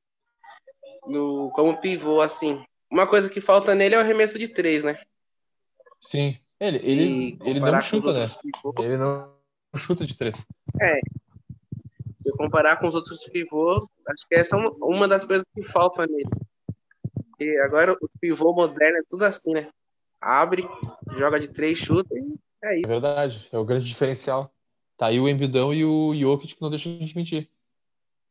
no, 1.06 1.50
como 1.54 1.80
pivô, 1.80 2.20
assim. 2.20 2.64
Uma 2.90 3.06
coisa 3.06 3.28
que 3.28 3.40
falta 3.40 3.74
nele 3.74 3.94
é 3.94 3.98
o 3.98 4.00
arremesso 4.00 4.38
de 4.38 4.46
três, 4.48 4.84
né? 4.84 5.00
Sim. 6.00 6.38
Ele, 6.60 6.78
Se 6.78 6.88
ele, 6.88 7.38
ele 7.44 7.60
não 7.60 7.80
chuta, 7.80 8.12
né? 8.12 8.24
pivôs, 8.42 8.74
Ele 8.78 8.96
não 8.96 9.34
chuta 9.76 10.06
de 10.06 10.16
3. 10.16 10.36
Se 10.36 12.30
eu 12.30 12.36
comparar 12.36 12.76
com 12.78 12.86
os 12.88 12.94
outros 12.94 13.24
pivôs, 13.28 13.78
acho 14.08 14.26
que 14.28 14.34
essa 14.34 14.56
é 14.56 14.58
uma, 14.58 14.70
uma 14.80 15.08
das 15.08 15.24
coisas 15.24 15.44
que 15.54 15.62
falta 15.62 16.06
nele. 16.06 16.28
E 17.40 17.58
agora 17.60 17.92
o 17.92 18.08
pivô 18.20 18.52
moderno 18.52 18.98
é 18.98 19.02
tudo 19.08 19.24
assim, 19.24 19.52
né? 19.52 19.70
Abre, 20.20 20.68
joga 21.16 21.38
de 21.38 21.48
três, 21.48 21.78
chuta 21.78 22.12
e 22.16 22.34
é 22.62 22.78
isso. 22.78 22.86
É 22.86 22.88
verdade. 22.88 23.48
É 23.52 23.58
o 23.58 23.64
grande 23.64 23.86
diferencial. 23.86 24.52
Tá 24.96 25.06
aí 25.06 25.20
o 25.20 25.28
Embidão 25.28 25.72
e 25.72 25.84
o 25.84 26.14
Jokic 26.14 26.54
que 26.54 26.62
não 26.62 26.70
deixa 26.70 26.88
a 26.88 26.92
gente 26.92 27.16
mentir. 27.16 27.48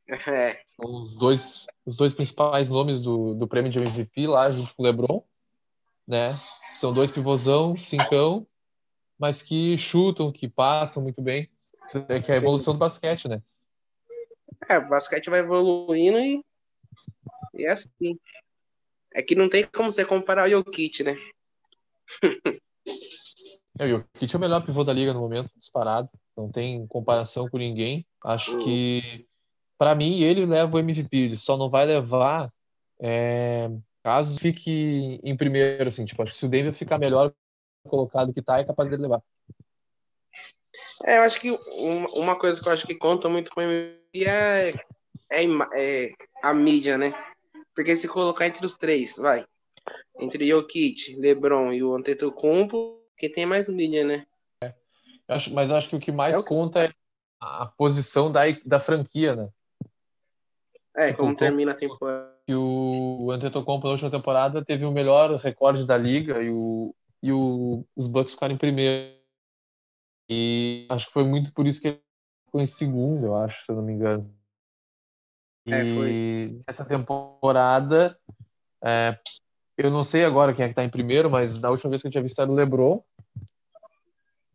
É, 0.09 0.61
São 0.69 1.03
os 1.03 1.17
dois, 1.17 1.67
os 1.85 1.97
dois 1.97 2.13
principais 2.13 2.69
nomes 2.69 2.97
do, 2.97 3.33
do 3.33 3.45
prêmio 3.45 3.69
de 3.69 3.77
MVP 3.77 4.25
lá 4.25 4.49
junto 4.49 4.73
com 4.73 4.81
o 4.81 4.85
LeBron, 4.85 5.21
né? 6.07 6.39
São 6.75 6.93
dois 6.93 7.11
pivôzão, 7.11 7.77
cincão, 7.77 8.47
mas 9.19 9.41
que 9.41 9.77
chutam, 9.77 10.31
que 10.31 10.47
passam 10.47 11.03
muito 11.03 11.21
bem. 11.21 11.51
É 12.07 12.21
que 12.21 12.31
é 12.31 12.35
a 12.35 12.37
evolução 12.37 12.73
do 12.73 12.79
basquete, 12.79 13.27
né? 13.27 13.41
é, 14.69 14.77
o 14.77 14.87
basquete 14.87 15.29
vai 15.29 15.39
evoluindo 15.39 16.19
e, 16.19 16.41
e 17.53 17.65
é 17.65 17.71
assim. 17.71 18.19
É 19.13 19.21
que 19.21 19.35
não 19.35 19.49
tem 19.49 19.65
como 19.65 19.91
você 19.91 20.05
comparar 20.05 20.45
o 20.45 20.49
Jokic, 20.49 21.03
né? 21.03 21.15
É, 23.79 23.85
o 23.85 23.89
Jokic 23.89 24.33
é 24.33 24.37
o 24.37 24.41
melhor 24.41 24.65
pivô 24.65 24.83
da 24.83 24.93
liga 24.93 25.13
no 25.13 25.19
momento, 25.19 25.49
disparado. 25.57 26.09
Não 26.35 26.51
tem 26.51 26.85
comparação 26.87 27.49
com 27.49 27.57
ninguém. 27.57 28.05
Acho 28.23 28.53
Uhum. 28.53 28.63
que, 28.63 29.27
para 29.77 29.95
mim, 29.95 30.21
ele 30.21 30.45
leva 30.45 30.75
o 30.75 30.79
MVP. 30.79 31.17
Ele 31.17 31.37
só 31.37 31.57
não 31.57 31.69
vai 31.69 31.85
levar 31.85 32.51
é, 32.99 33.69
caso 34.03 34.39
fique 34.39 35.19
em 35.23 35.35
primeiro, 35.35 35.89
assim. 35.89 36.05
Tipo, 36.05 36.23
acho 36.23 36.33
que 36.33 36.37
se 36.37 36.45
o 36.45 36.49
Denver 36.49 36.73
ficar 36.73 36.97
melhor 36.97 37.33
colocado 37.87 38.33
que 38.33 38.41
tá, 38.41 38.59
é 38.59 38.63
capaz 38.63 38.89
dele 38.89 39.03
levar. 39.03 39.21
É, 41.05 41.17
eu 41.17 41.21
acho 41.21 41.39
que 41.39 41.51
uma, 42.15 42.37
coisa 42.37 42.61
que 42.61 42.67
eu 42.67 42.73
acho 42.73 42.87
que 42.87 42.95
conta 42.95 43.29
muito 43.29 43.51
com 43.51 43.61
o 43.61 43.63
MVP 43.63 44.25
é, 44.25 44.73
é, 45.31 45.43
é 45.75 46.11
a 46.41 46.53
mídia, 46.53 46.97
né? 46.97 47.13
Porque 47.75 47.95
se 47.95 48.07
colocar 48.07 48.47
entre 48.47 48.65
os 48.65 48.75
três, 48.75 49.15
vai. 49.17 49.45
Entre 50.19 50.47
Jokic, 50.47 51.15
LeBron 51.15 51.71
e 51.71 51.83
o 51.83 51.95
Antetokounmpo, 51.95 52.99
quem 53.17 53.31
tem 53.31 53.45
mais 53.45 53.67
mídia, 53.69 54.05
né? 54.05 54.25
Eu 55.27 55.35
acho- 55.35 55.53
mas 55.53 55.69
eu 55.69 55.75
acho 55.75 55.89
que 55.89 55.95
o 55.95 55.99
que 55.99 56.11
mais 56.11 56.35
É 56.35 56.39
o- 56.39 56.43
conta 56.43 56.85
é 56.85 56.93
a 57.39 57.65
posição 57.65 58.31
da, 58.31 58.41
da 58.65 58.79
franquia, 58.79 59.35
né? 59.35 59.49
É, 60.95 61.07
Tipo, 61.07 61.23
como 61.23 61.35
termina 61.35 61.71
a 61.71 61.75
temporada. 61.75 62.35
Que 62.45 62.55
o 62.55 63.29
Antetokounmpo 63.31 63.85
na 63.85 63.91
última 63.91 64.09
temporada 64.09 64.63
teve 64.63 64.85
o 64.85 64.91
melhor 64.91 65.35
recorde 65.35 65.85
da 65.85 65.97
liga 65.97 66.41
e, 66.41 66.49
o, 66.49 66.95
e 67.21 67.31
o, 67.31 67.85
os 67.95 68.07
Bucks 68.07 68.33
ficaram 68.33 68.55
em 68.55 68.57
primeiro. 68.57 69.17
E 70.29 70.87
acho 70.89 71.07
que 71.07 71.13
foi 71.13 71.23
muito 71.25 71.53
por 71.53 71.67
isso 71.67 71.81
que 71.81 71.89
ele 71.89 72.01
ficou 72.45 72.61
em 72.61 72.67
segundo, 72.67 73.25
eu 73.27 73.35
acho, 73.35 73.65
se 73.65 73.71
eu 73.71 73.75
não 73.75 73.83
me 73.83 73.93
engano. 73.93 74.33
E 75.65 75.71
É, 75.71 75.85
foi. 75.93 76.61
essa 76.67 76.85
temporada, 76.85 78.17
é, 78.83 79.19
eu 79.77 79.91
não 79.91 80.03
sei 80.03 80.25
agora 80.25 80.53
quem 80.53 80.65
é 80.65 80.69
que 80.69 80.73
tá 80.73 80.83
em 80.83 80.89
primeiro, 80.89 81.29
mas 81.29 81.59
da 81.59 81.69
última 81.69 81.91
vez 81.91 82.01
que 82.01 82.07
eu 82.07 82.11
tinha 82.11 82.23
visto 82.23 82.41
era 82.41 82.49
o 82.49 82.55
LeBron. 82.55 83.03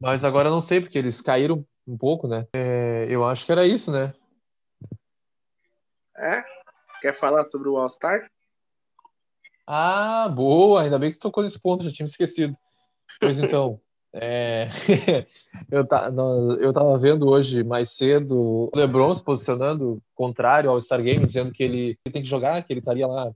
Mas 0.01 0.25
agora 0.25 0.49
eu 0.49 0.53
não 0.53 0.61
sei, 0.61 0.81
porque 0.81 0.99
eles 0.99 1.21
caíram 1.21 1.65
um 1.87 1.97
pouco, 1.97 2.27
né? 2.27 2.47
É, 2.57 3.07
eu 3.09 3.25
acho 3.25 3.47
que 3.47 3.53
era 3.53 3.65
isso, 3.65 3.93
né? 3.93 4.13
É? 6.17 6.43
Quer 7.01 7.15
falar 7.15 7.45
sobre 7.45 7.69
o 7.69 7.77
All-Star? 7.77 8.29
Ah, 9.65 10.29
boa! 10.29 10.83
Ainda 10.83 10.99
bem 10.99 11.13
que 11.13 11.21
tocou 11.21 11.45
nesse 11.45 11.61
ponto, 11.61 11.85
já 11.85 11.93
tinha 11.93 12.05
me 12.05 12.11
esquecido. 12.11 12.57
Pois 13.21 13.39
então, 13.39 13.81
é, 14.13 14.69
eu, 15.71 15.87
tá, 15.87 16.11
eu 16.61 16.73
tava 16.73 16.99
vendo 16.99 17.29
hoje 17.29 17.63
mais 17.63 17.91
cedo 17.91 18.37
o 18.37 18.71
LeBron 18.75 19.15
se 19.15 19.25
posicionando 19.25 20.03
contrário 20.17 20.69
ao 20.69 20.81
Star 20.81 21.01
Game, 21.01 21.25
dizendo 21.25 21.53
que 21.53 21.63
ele, 21.63 21.99
ele 22.05 22.13
tem 22.13 22.23
que 22.23 22.29
jogar, 22.29 22.63
que 22.65 22.73
ele 22.73 22.81
estaria 22.81 23.07
lá 23.07 23.33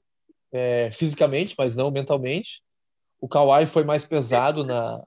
é, 0.57 0.91
fisicamente, 0.93 1.55
mas 1.59 1.77
não 1.77 1.91
mentalmente. 1.91 2.63
O 3.21 3.29
Kawhi 3.29 3.67
foi 3.67 3.85
mais 3.85 4.07
pesado 4.07 4.65
na, 4.65 5.03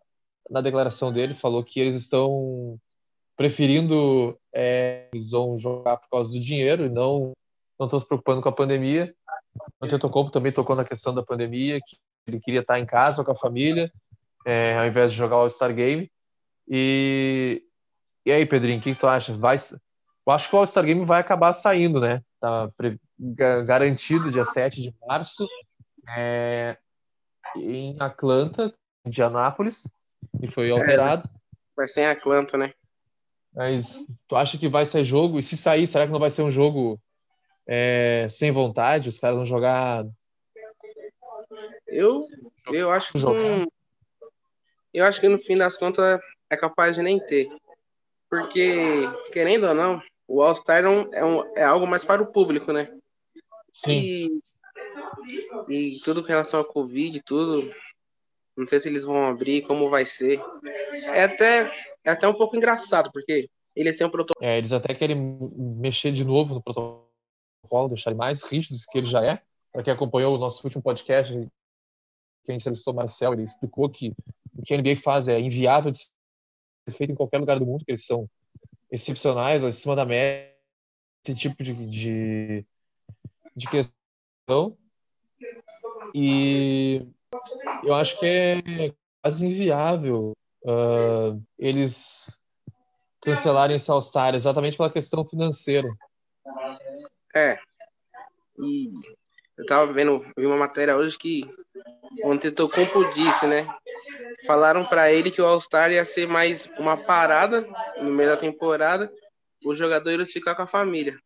na 0.49 0.61
declaração 0.61 1.11
dele, 1.11 1.35
falou 1.35 1.63
que 1.63 1.79
eles 1.79 1.95
estão 1.95 2.79
preferindo 3.35 4.37
é, 4.53 5.09
jogar 5.59 5.97
por 5.97 6.09
causa 6.09 6.31
do 6.31 6.39
dinheiro 6.39 6.85
e 6.85 6.89
não 6.89 7.33
não 7.79 7.85
estão 7.85 7.99
se 7.99 8.05
preocupando 8.05 8.41
com 8.41 8.49
a 8.49 8.53
pandemia. 8.53 9.15
O 9.79 9.85
Antetokounmpo 9.85 10.31
também 10.31 10.51
tocou 10.51 10.75
na 10.75 10.83
questão 10.83 11.15
da 11.15 11.23
pandemia, 11.23 11.79
que 11.79 11.97
ele 12.27 12.39
queria 12.41 12.59
estar 12.59 12.77
em 12.77 12.85
casa 12.85 13.23
com 13.23 13.31
a 13.31 13.37
família, 13.37 13.89
é, 14.45 14.77
ao 14.77 14.85
invés 14.85 15.13
de 15.13 15.17
jogar 15.17 15.37
o 15.37 15.39
All-Star 15.41 15.73
Game. 15.73 16.11
E, 16.67 17.63
e 18.25 18.31
aí, 18.33 18.45
Pedrinho, 18.45 18.79
o 18.79 18.81
que, 18.81 18.93
que 18.93 18.99
tu 18.99 19.07
acha? 19.07 19.35
Vai, 19.37 19.55
eu 19.55 20.33
acho 20.33 20.49
que 20.49 20.55
o 20.55 20.59
All-Star 20.59 20.85
Game 20.85 21.05
vai 21.05 21.21
acabar 21.21 21.53
saindo, 21.53 22.01
né? 22.01 22.21
Tá 22.41 22.69
garantido 23.19 24.31
dia 24.31 24.45
7 24.45 24.81
de 24.81 24.95
março 25.05 25.47
é, 26.15 26.77
em 27.55 27.95
Atlanta, 27.99 28.73
Indianápolis, 29.05 29.87
e 30.41 30.49
foi 30.49 30.71
alterado. 30.71 31.27
É, 31.27 31.39
vai 31.75 31.87
ser 31.87 32.01
em 32.01 32.07
Atlanta, 32.07 32.57
né? 32.57 32.73
Mas 33.53 34.05
tu 34.27 34.35
acha 34.35 34.57
que 34.57 34.67
vai 34.67 34.85
ser 34.85 35.03
jogo? 35.03 35.39
E 35.39 35.43
se 35.43 35.57
sair, 35.57 35.87
será 35.87 36.05
que 36.05 36.11
não 36.13 36.19
vai 36.19 36.31
ser 36.31 36.43
um 36.43 36.51
jogo 36.51 36.99
é, 37.67 38.27
sem 38.29 38.51
vontade? 38.51 39.09
Os 39.09 39.19
caras 39.19 39.35
vão 39.35 39.45
jogar. 39.45 40.05
Eu, 41.87 42.23
eu 42.71 42.91
acho 42.91 43.11
que. 43.11 43.19
Eu 44.93 45.05
acho 45.05 45.19
que 45.19 45.27
no 45.27 45.37
fim 45.37 45.55
das 45.55 45.77
contas 45.77 46.19
é 46.49 46.57
capaz 46.57 46.95
de 46.95 47.01
nem 47.01 47.19
ter. 47.19 47.47
Porque, 48.29 49.07
querendo 49.31 49.67
ou 49.67 49.73
não, 49.73 50.01
o 50.27 50.41
All-Star 50.41 50.83
é, 50.83 51.25
um, 51.25 51.55
é 51.55 51.63
algo 51.63 51.87
mais 51.87 52.05
para 52.05 52.21
o 52.21 52.31
público, 52.31 52.71
né? 52.71 52.91
Sim. 53.83 54.41
E, 55.67 55.93
e 55.95 55.99
tudo 55.99 56.21
com 56.21 56.27
relação 56.27 56.59
ao 56.59 56.65
Covid, 56.65 57.21
tudo. 57.21 57.71
Não 58.55 58.67
sei 58.67 58.79
se 58.79 58.89
eles 58.89 59.03
vão 59.03 59.25
abrir, 59.25 59.61
como 59.61 59.89
vai 59.89 60.05
ser. 60.05 60.41
É 61.13 61.23
até, 61.23 61.71
é 62.03 62.11
até 62.11 62.27
um 62.27 62.33
pouco 62.33 62.57
engraçado, 62.57 63.09
porque 63.11 63.49
ele 63.75 63.89
é 63.89 64.05
um 64.05 64.09
protocolo. 64.09 64.45
É, 64.45 64.57
eles 64.57 64.73
até 64.73 64.93
querem 64.93 65.15
mexer 65.77 66.11
de 66.11 66.25
novo 66.25 66.55
no 66.55 66.61
protocolo, 66.61 67.87
deixar 67.87 68.09
ele 68.09 68.17
mais 68.17 68.41
rígido 68.43 68.77
do 68.77 68.85
que 68.91 68.97
ele 68.97 69.07
já 69.07 69.23
é. 69.23 69.41
Para 69.71 69.83
quem 69.83 69.93
acompanhou 69.93 70.35
o 70.35 70.37
nosso 70.37 70.61
último 70.65 70.83
podcast, 70.83 71.31
que 72.43 72.51
a 72.51 72.53
gente 72.53 72.61
entrevistou 72.61 72.93
o 72.93 72.95
Marcel, 72.97 73.33
ele 73.33 73.43
explicou 73.43 73.89
que 73.89 74.13
o 74.57 74.63
que 74.63 74.73
a 74.73 74.77
NBA 74.77 74.97
faz 74.97 75.27
é 75.27 75.39
inviável 75.39 75.91
de 75.91 75.99
ser 75.99 76.11
feito 76.93 77.11
em 77.13 77.15
qualquer 77.15 77.37
lugar 77.37 77.57
do 77.59 77.65
mundo, 77.65 77.85
que 77.85 77.91
eles 77.91 78.05
são 78.05 78.27
excepcionais, 78.91 79.63
acima 79.63 79.95
da 79.95 80.05
média, 80.05 80.53
esse 81.23 81.37
tipo 81.37 81.63
de, 81.63 81.73
de, 81.73 82.65
de 83.59 83.67
questão. 83.69 84.77
E 86.15 87.05
eu 87.83 87.93
acho 87.93 88.17
que 88.19 88.25
é 88.25 88.93
quase 89.21 89.45
inviável 89.45 90.33
uh, 90.63 91.41
eles 91.57 92.39
cancelarem 93.21 93.75
esse 93.75 93.91
All-Star 93.91 94.33
exatamente 94.33 94.77
pela 94.77 94.91
questão 94.91 95.27
financeira. 95.27 95.89
É. 97.35 97.59
E 98.57 98.91
eu 99.57 99.65
tava 99.65 99.91
vendo, 99.91 100.25
vi 100.37 100.45
uma 100.45 100.57
matéria 100.57 100.95
hoje 100.95 101.17
que 101.17 101.45
o 102.23 102.31
Antetokounmpo 102.31 103.11
disse, 103.13 103.45
né? 103.45 103.67
Falaram 104.47 104.85
para 104.85 105.11
ele 105.11 105.29
que 105.29 105.41
o 105.41 105.45
All-Star 105.45 105.91
ia 105.91 106.05
ser 106.05 106.27
mais 106.27 106.67
uma 106.79 106.97
parada 106.97 107.67
no 108.01 108.09
meio 108.09 108.29
da 108.29 108.37
temporada, 108.37 109.11
os 109.63 109.77
jogadores 109.77 110.31
ficar 110.31 110.55
com 110.55 110.61
a 110.61 110.67
família. 110.67 111.19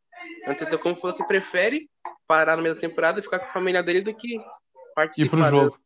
Antetokounmpo 0.48 1.00
falou 1.00 1.16
que 1.16 1.24
prefere 1.24 1.88
parar 2.28 2.56
no 2.56 2.64
meio 2.64 2.76
da 2.76 2.82
temporada 2.82 3.20
e 3.20 3.24
ficar 3.24 3.40
com 3.40 3.46
a 3.46 3.54
família 3.54 3.84
dele 3.84 4.02
do 4.02 4.14
que 4.14 4.40
participar 4.96 5.38
ir 5.38 5.40
pro 5.40 5.50
jogo. 5.50 5.80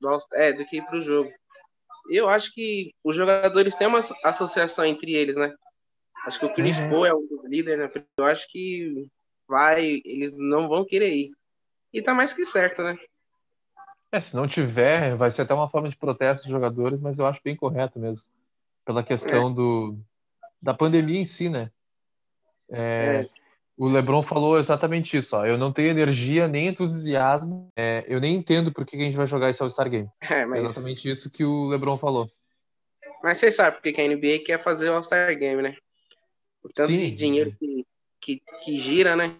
Do, 0.00 0.18
é, 0.34 0.52
do 0.52 0.66
que 0.66 0.76
ir 0.78 0.86
pro 0.86 1.00
jogo. 1.00 1.32
Eu 2.10 2.28
acho 2.28 2.52
que 2.52 2.92
os 3.04 3.14
jogadores 3.14 3.76
têm 3.76 3.86
uma 3.86 4.00
associação 4.24 4.84
entre 4.84 5.14
eles, 5.14 5.36
né? 5.36 5.54
Acho 6.26 6.38
que 6.38 6.46
o 6.46 6.52
Chris 6.52 6.78
uhum. 6.78 6.90
Paul 6.90 7.06
é 7.06 7.14
o 7.14 7.26
líder, 7.44 7.78
né? 7.78 7.90
Eu 8.18 8.24
acho 8.24 8.50
que 8.50 9.06
vai, 9.48 10.00
eles 10.04 10.36
não 10.36 10.68
vão 10.68 10.84
querer 10.84 11.14
ir. 11.14 11.30
E 11.92 12.02
tá 12.02 12.14
mais 12.14 12.32
que 12.32 12.44
certo, 12.44 12.82
né? 12.82 12.98
É, 14.12 14.20
se 14.20 14.34
não 14.34 14.46
tiver, 14.46 15.14
vai 15.16 15.30
ser 15.30 15.42
até 15.42 15.54
uma 15.54 15.68
forma 15.68 15.88
de 15.88 15.96
protesto 15.96 16.42
dos 16.42 16.50
jogadores, 16.50 17.00
mas 17.00 17.18
eu 17.18 17.26
acho 17.26 17.40
bem 17.44 17.54
correto 17.54 17.98
mesmo. 17.98 18.28
Pela 18.84 19.04
questão 19.04 19.50
é. 19.50 19.54
do, 19.54 19.98
da 20.60 20.74
pandemia 20.74 21.20
em 21.20 21.24
si, 21.24 21.48
né? 21.48 21.70
É, 22.68 23.26
é. 23.26 23.39
O 23.80 23.88
LeBron 23.88 24.22
falou 24.22 24.58
exatamente 24.58 25.16
isso. 25.16 25.34
Ó. 25.34 25.46
Eu 25.46 25.56
não 25.56 25.72
tenho 25.72 25.88
energia 25.88 26.46
nem 26.46 26.66
entusiasmo. 26.66 27.72
É, 27.74 28.04
eu 28.06 28.20
nem 28.20 28.34
entendo 28.34 28.70
por 28.70 28.84
que 28.84 28.94
a 28.94 29.00
gente 29.00 29.16
vai 29.16 29.26
jogar 29.26 29.48
esse 29.48 29.62
All-Star 29.62 29.88
Game. 29.88 30.06
É, 30.30 30.44
mas... 30.44 30.64
exatamente 30.64 31.08
isso 31.08 31.30
que 31.30 31.46
o 31.46 31.66
LeBron 31.66 31.96
falou. 31.96 32.30
Mas 33.22 33.38
vocês 33.38 33.54
sabem 33.54 33.80
porque 33.80 33.98
a 33.98 34.06
NBA 34.06 34.44
quer 34.44 34.62
fazer 34.62 34.90
o 34.90 34.96
All-Star 34.96 35.34
Game, 35.34 35.62
né? 35.62 35.78
O 36.62 36.68
tanto 36.68 36.92
Sim. 36.92 36.98
de 36.98 37.10
dinheiro 37.12 37.56
que, 37.58 37.86
que, 38.20 38.42
que 38.62 38.78
gira, 38.78 39.16
né? 39.16 39.34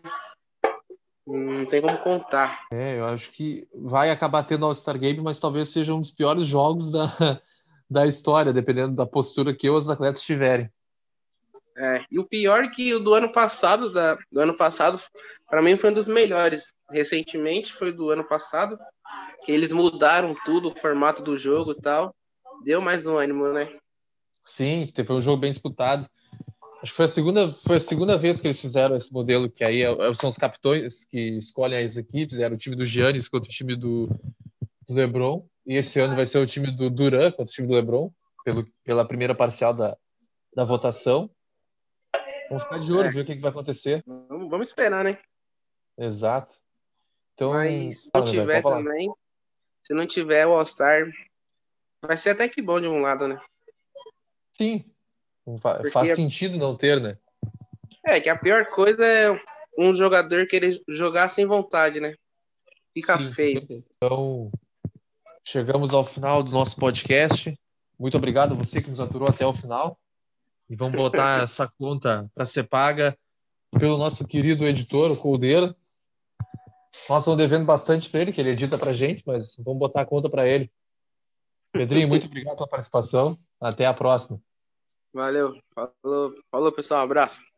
Não 1.26 1.66
tem 1.66 1.82
como 1.82 1.98
contar. 1.98 2.66
É, 2.72 2.98
eu 2.98 3.04
acho 3.04 3.30
que 3.32 3.68
vai 3.74 4.10
acabar 4.10 4.42
tendo 4.44 4.64
All-Star 4.64 4.98
Game, 4.98 5.20
mas 5.20 5.38
talvez 5.38 5.68
seja 5.68 5.92
um 5.92 6.00
dos 6.00 6.10
piores 6.10 6.46
jogos 6.46 6.90
da, 6.90 7.14
da 7.90 8.06
história, 8.06 8.54
dependendo 8.54 8.96
da 8.96 9.04
postura 9.04 9.54
que 9.54 9.68
os 9.68 9.90
atletas 9.90 10.22
tiverem. 10.22 10.70
É, 11.82 12.04
e 12.10 12.18
o 12.18 12.26
pior 12.26 12.62
é 12.62 12.68
que 12.68 12.92
o 12.92 13.00
do 13.00 13.14
ano 13.14 13.32
passado, 13.32 13.90
da, 13.90 14.18
do 14.30 14.38
ano 14.38 14.54
passado, 14.54 15.00
para 15.48 15.62
mim 15.62 15.78
foi 15.78 15.90
um 15.90 15.94
dos 15.94 16.06
melhores. 16.06 16.74
Recentemente 16.90 17.72
foi 17.72 17.90
do 17.90 18.10
ano 18.10 18.22
passado, 18.22 18.78
que 19.42 19.50
eles 19.50 19.72
mudaram 19.72 20.36
tudo, 20.44 20.68
o 20.68 20.78
formato 20.78 21.22
do 21.22 21.38
jogo 21.38 21.72
e 21.72 21.80
tal. 21.80 22.14
Deu 22.62 22.82
mais 22.82 23.06
um 23.06 23.16
ânimo, 23.16 23.50
né? 23.50 23.74
Sim, 24.44 24.90
teve 24.94 25.10
um 25.10 25.22
jogo 25.22 25.40
bem 25.40 25.52
disputado. 25.52 26.06
Acho 26.82 26.92
que 26.92 26.96
foi 26.96 27.06
a 27.06 27.08
segunda, 27.08 27.50
foi 27.50 27.76
a 27.76 27.80
segunda 27.80 28.18
vez 28.18 28.42
que 28.42 28.46
eles 28.46 28.60
fizeram 28.60 28.96
esse 28.96 29.10
modelo, 29.10 29.48
que 29.50 29.64
aí 29.64 29.82
é, 29.82 30.14
são 30.14 30.28
os 30.28 30.36
capitões 30.36 31.06
que 31.06 31.38
escolhem 31.38 31.86
as 31.86 31.96
equipes, 31.96 32.38
era 32.38 32.52
o 32.52 32.58
time 32.58 32.76
do 32.76 32.84
Giannis 32.84 33.28
contra 33.28 33.48
o 33.48 33.52
time 33.52 33.74
do, 33.74 34.06
do 34.86 34.94
LeBron, 34.94 35.46
e 35.66 35.76
esse 35.76 35.98
ano 35.98 36.14
vai 36.14 36.26
ser 36.26 36.38
o 36.38 36.46
time 36.46 36.70
do 36.70 36.90
Duran 36.90 37.30
contra 37.30 37.44
o 37.44 37.54
time 37.54 37.68
do 37.68 37.74
LeBron, 37.74 38.10
pelo, 38.44 38.66
pela 38.84 39.04
primeira 39.06 39.34
parcial 39.34 39.72
da, 39.72 39.96
da 40.54 40.64
votação. 40.64 41.30
Vamos 42.50 42.64
ficar 42.64 42.78
de 42.80 42.92
olho, 42.92 43.08
é. 43.08 43.12
ver 43.12 43.20
o 43.20 43.24
que, 43.24 43.36
que 43.36 43.40
vai 43.40 43.50
acontecer. 43.50 44.02
Vamos, 44.04 44.50
vamos, 44.50 44.68
esperar, 44.68 45.04
né? 45.04 45.18
Exato. 45.96 46.58
Então, 47.34 47.52
Mas 47.52 48.02
se 48.02 48.10
não 48.12 48.24
tiver 48.24 48.62
também, 48.62 49.14
se 49.84 49.94
não 49.94 50.06
tiver 50.06 50.46
o 50.46 50.50
All-Star, 50.50 51.08
vai 52.02 52.16
ser 52.16 52.30
até 52.30 52.48
que 52.48 52.60
bom 52.60 52.80
de 52.80 52.88
um 52.88 53.00
lado, 53.00 53.28
né? 53.28 53.40
Sim, 54.52 54.84
porque 55.44 55.90
Faz 55.90 56.14
sentido 56.16 56.58
não 56.58 56.76
ter, 56.76 57.00
né? 57.00 57.16
É, 58.04 58.20
que 58.20 58.28
a 58.28 58.36
pior 58.36 58.66
coisa 58.66 59.04
é 59.04 59.30
um 59.78 59.94
jogador 59.94 60.46
querer 60.46 60.82
jogar 60.88 61.28
sem 61.28 61.46
vontade, 61.46 62.00
né? 62.00 62.16
Fica 62.92 63.16
Sim, 63.16 63.32
feio. 63.32 63.84
Então, 63.96 64.50
chegamos 65.44 65.94
ao 65.94 66.04
final 66.04 66.42
do 66.42 66.50
nosso 66.50 66.76
podcast. 66.76 67.56
Muito 67.98 68.16
obrigado 68.16 68.52
a 68.52 68.56
você 68.56 68.82
que 68.82 68.90
nos 68.90 68.98
aturou 68.98 69.28
até 69.28 69.46
o 69.46 69.54
final. 69.54 69.96
E 70.70 70.76
vamos 70.76 70.96
botar 70.96 71.42
essa 71.42 71.66
conta 71.66 72.30
para 72.32 72.46
ser 72.46 72.62
paga 72.62 73.18
pelo 73.78 73.98
nosso 73.98 74.26
querido 74.26 74.64
editor, 74.64 75.10
o 75.10 75.16
Coldeira. 75.16 75.76
Nós 77.08 77.22
estamos 77.22 77.38
devendo 77.38 77.66
bastante 77.66 78.08
para 78.08 78.20
ele, 78.20 78.32
que 78.32 78.40
ele 78.40 78.50
edita 78.50 78.78
para 78.78 78.92
gente, 78.92 79.22
mas 79.26 79.56
vamos 79.58 79.80
botar 79.80 80.02
a 80.02 80.06
conta 80.06 80.30
para 80.30 80.46
ele. 80.46 80.70
Pedrinho, 81.72 82.08
muito 82.08 82.26
obrigado 82.26 82.56
pela 82.56 82.68
participação. 82.68 83.38
Até 83.60 83.86
a 83.86 83.94
próxima. 83.94 84.40
Valeu. 85.12 85.60
Falou, 85.74 86.34
falou 86.50 86.72
pessoal. 86.72 87.00
Um 87.00 87.04
abraço. 87.04 87.49